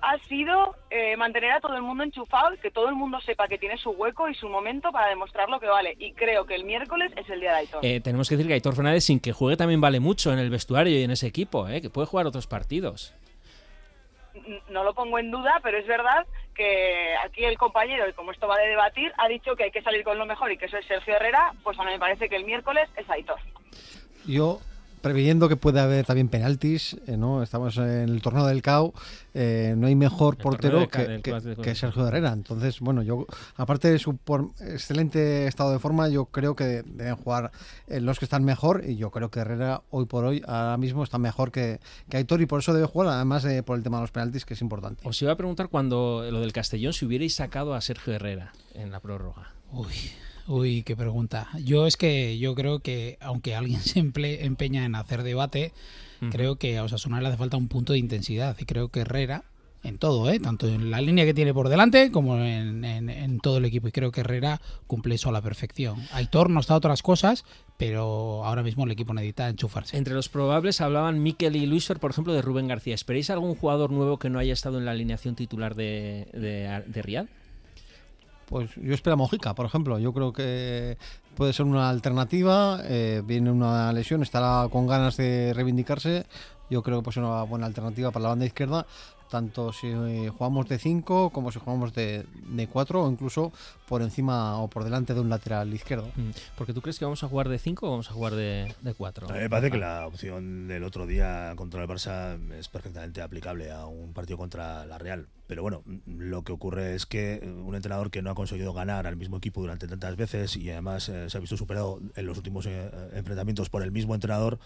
[0.00, 3.48] ha sido eh, mantener a todo el mundo enchufado y que todo el mundo sepa
[3.48, 5.96] que tiene su hueco y su momento para demostrar lo que vale.
[5.98, 7.84] Y creo que el miércoles es el día de Aitor.
[7.84, 10.50] Eh, tenemos que decir que Aitor Fernández, sin que juegue, también vale mucho en el
[10.50, 11.80] vestuario y en ese equipo, ¿eh?
[11.80, 13.14] que puede jugar otros partidos.
[14.70, 18.46] No lo pongo en duda, pero es verdad que aquí el compañero, y como esto
[18.46, 20.76] va de debatir, ha dicho que hay que salir con lo mejor y que eso
[20.76, 23.40] es Sergio Herrera, pues a mí me parece que el miércoles es Aitor.
[24.26, 24.60] Yo,
[25.00, 27.42] preveyendo que puede haber también penaltis, eh, ¿no?
[27.42, 28.92] Estamos en el torneo del CAO,
[29.34, 31.20] eh, no hay mejor portero que,
[31.62, 32.32] que- Sergio Herrera.
[32.32, 33.26] Entonces, bueno, yo,
[33.56, 37.50] aparte de su por- excelente estado de forma, yo creo que deben jugar
[37.86, 41.02] eh, los que están mejor y yo creo que Herrera hoy por hoy, ahora mismo,
[41.04, 43.98] está mejor que, que Aitor y por eso debe jugar, además de por el tema
[43.98, 45.06] de los penaltis, que es importante.
[45.06, 48.90] Os iba a preguntar cuando lo del Castellón, si hubierais sacado a Sergio Herrera en
[48.90, 49.52] la prórroga.
[49.72, 49.94] Uy,
[50.48, 51.48] uy, qué pregunta.
[51.64, 55.72] Yo es que yo creo que aunque alguien se empeña en hacer debate,
[56.30, 59.44] creo que a Osasuna le hace falta un punto de intensidad y creo que Herrera
[59.84, 60.40] en todo, ¿eh?
[60.40, 63.86] tanto en la línea que tiene por delante como en, en- en todo el equipo.
[63.86, 66.02] Y creo que Herrera cumple eso a la perfección.
[66.12, 67.44] Aitor nos da otras cosas,
[67.76, 69.96] pero ahora mismo el equipo necesita enchufarse.
[69.96, 72.96] Entre los probables hablaban Miquel y Luisfer, por ejemplo, de Rubén García.
[72.96, 77.02] ¿Esperáis algún jugador nuevo que no haya estado en la alineación titular de, de, de
[77.02, 77.26] Riyad?
[78.48, 79.98] Pues yo espero a Mojica, por ejemplo.
[79.98, 80.96] Yo creo que
[81.36, 82.80] puede ser una alternativa.
[82.84, 86.26] eh, viene una lesión, estará con ganas de reivindicarse.
[86.70, 88.86] Yo creo que puede ser una buena alternativa para la banda izquierda,
[89.28, 92.24] tanto si eh, jugamos de 5 como si jugamos de
[92.72, 93.52] 4 o incluso
[93.88, 96.08] por encima o por delante de un lateral izquierdo.
[96.16, 98.74] Mm, Porque tú crees que vamos a jugar de 5 o vamos a jugar de
[98.96, 99.28] 4?
[99.28, 103.22] A mí me parece que la opción del otro día contra el Barça es perfectamente
[103.22, 105.28] aplicable a un partido contra la Real.
[105.46, 109.16] Pero bueno, lo que ocurre es que un entrenador que no ha conseguido ganar al
[109.16, 112.66] mismo equipo durante tantas veces y además eh, se ha visto superado en los últimos
[112.66, 114.58] eh, enfrentamientos por el mismo entrenador,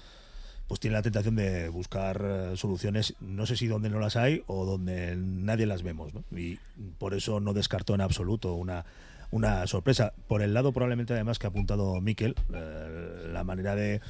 [0.68, 4.42] pues tiene la tentación de buscar eh, soluciones, no sé si donde no las hay
[4.46, 6.12] o donde nadie las vemos.
[6.30, 6.58] Y
[6.98, 8.84] por eso no descartó en absoluto una,
[9.30, 10.12] una sorpresa.
[10.28, 14.00] Por el lado probablemente además que ha apuntado Miquel, eh, la manera de,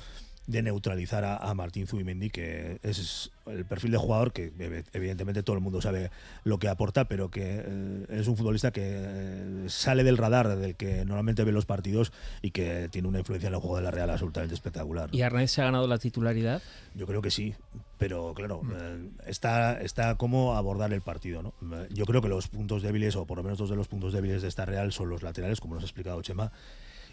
[0.46, 5.42] de neutralizar a, a Martín Zubimendi, que es el perfil de jugador que ev- evidentemente
[5.44, 6.10] todo el mundo sabe
[6.44, 10.74] lo que aporta, pero que eh, es un futbolista que eh, sale del radar del
[10.74, 12.12] que normalmente ve los partidos
[12.42, 15.08] y que tiene una influencia en el juego de la Real absolutamente espectacular.
[15.12, 16.60] ¿Y Arnaiz se ha ganado la titularidad?
[16.94, 17.54] Yo creo que sí,
[17.98, 21.42] pero claro, eh, está, está cómo abordar el partido.
[21.42, 21.54] ¿no?
[21.90, 24.42] Yo creo que los puntos débiles, o por lo menos dos de los puntos débiles
[24.42, 26.50] de esta Real, son los laterales, como nos ha explicado Chema,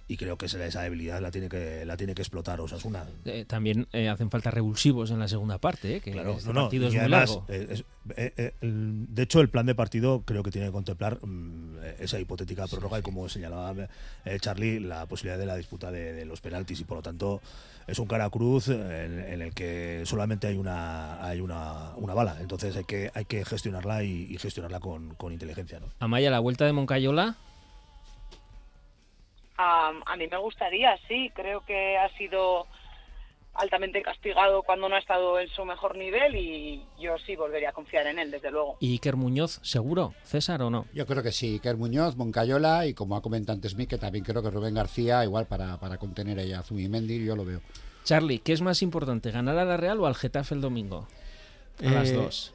[0.09, 3.05] y creo que esa, debilidad la tiene que, la tiene que explotar Osasuna.
[3.25, 6.01] Eh, también eh, hacen falta revulsivos en la segunda parte, ¿eh?
[6.01, 7.45] que Claro, este no, no, partido es muy además, largo.
[7.47, 7.85] eh, es-
[8.61, 12.65] el- de hecho, el plan de partido creo que tiene que contemplar mm, esa hipotética
[12.67, 13.73] prórroga y, como señalaba
[14.41, 17.39] Charlie, la posibilidad de la disputa de, de los penaltis y, por lo tanto,
[17.85, 18.81] es un cara cruz en,
[19.19, 22.37] en el que solamente hay una hay una, una bala.
[22.41, 25.79] Entonces hay que hay que gestionarla y, y gestionarla con, con inteligencia.
[25.79, 25.85] ¿no?
[25.99, 27.37] Amaya, la vuelta de Moncayola.
[29.61, 32.65] A, a mí me gustaría, sí, creo que ha sido
[33.55, 37.73] altamente castigado cuando no ha estado en su mejor nivel y yo sí volvería a
[37.73, 38.77] confiar en él, desde luego.
[38.79, 40.13] ¿Y Iker Muñoz, seguro?
[40.23, 40.85] ¿César o no?
[40.93, 44.41] Yo creo que sí, Iker Muñoz, Moncayola y como ha comentado antes Mique, también creo
[44.41, 47.59] que Rubén García, igual para, para contener ahí a Zubimendi, yo lo veo.
[48.05, 51.05] Charlie, ¿qué es más importante, ganar a la Real o al Getafe el domingo?
[51.85, 52.53] A las Eh, dos.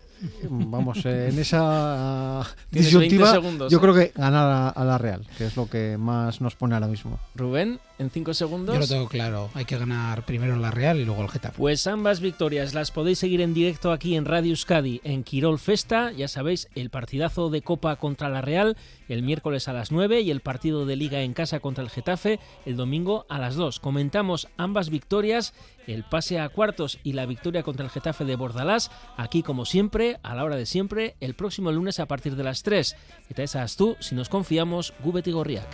[0.48, 3.80] Vamos, eh, en esa disyuntiva, 20 segundos, yo ¿eh?
[3.80, 6.86] creo que ganar a, a la Real, que es lo que más nos pone ahora
[6.86, 7.18] mismo.
[7.34, 8.74] Rubén, en cinco segundos.
[8.74, 11.56] Yo lo tengo claro, hay que ganar primero la Real y luego el Getafe.
[11.56, 16.12] Pues ambas victorias las podéis seguir en directo aquí en Radio Euskadi, en Quirol Festa.
[16.12, 18.76] Ya sabéis, el partidazo de Copa contra la Real
[19.08, 22.40] el miércoles a las 9 y el partido de Liga en casa contra el Getafe
[22.64, 23.80] el domingo a las 2.
[23.80, 25.54] Comentamos ambas victorias,
[25.86, 30.18] el pase a cuartos y la victoria contra el Getafe de Bordalás, aquí como siempre,
[30.22, 32.96] a la hora de siempre, el próximo lunes a partir de las 3.
[33.30, 35.66] Eta esas tú, si nos confiamos, Gubet y Gorriak.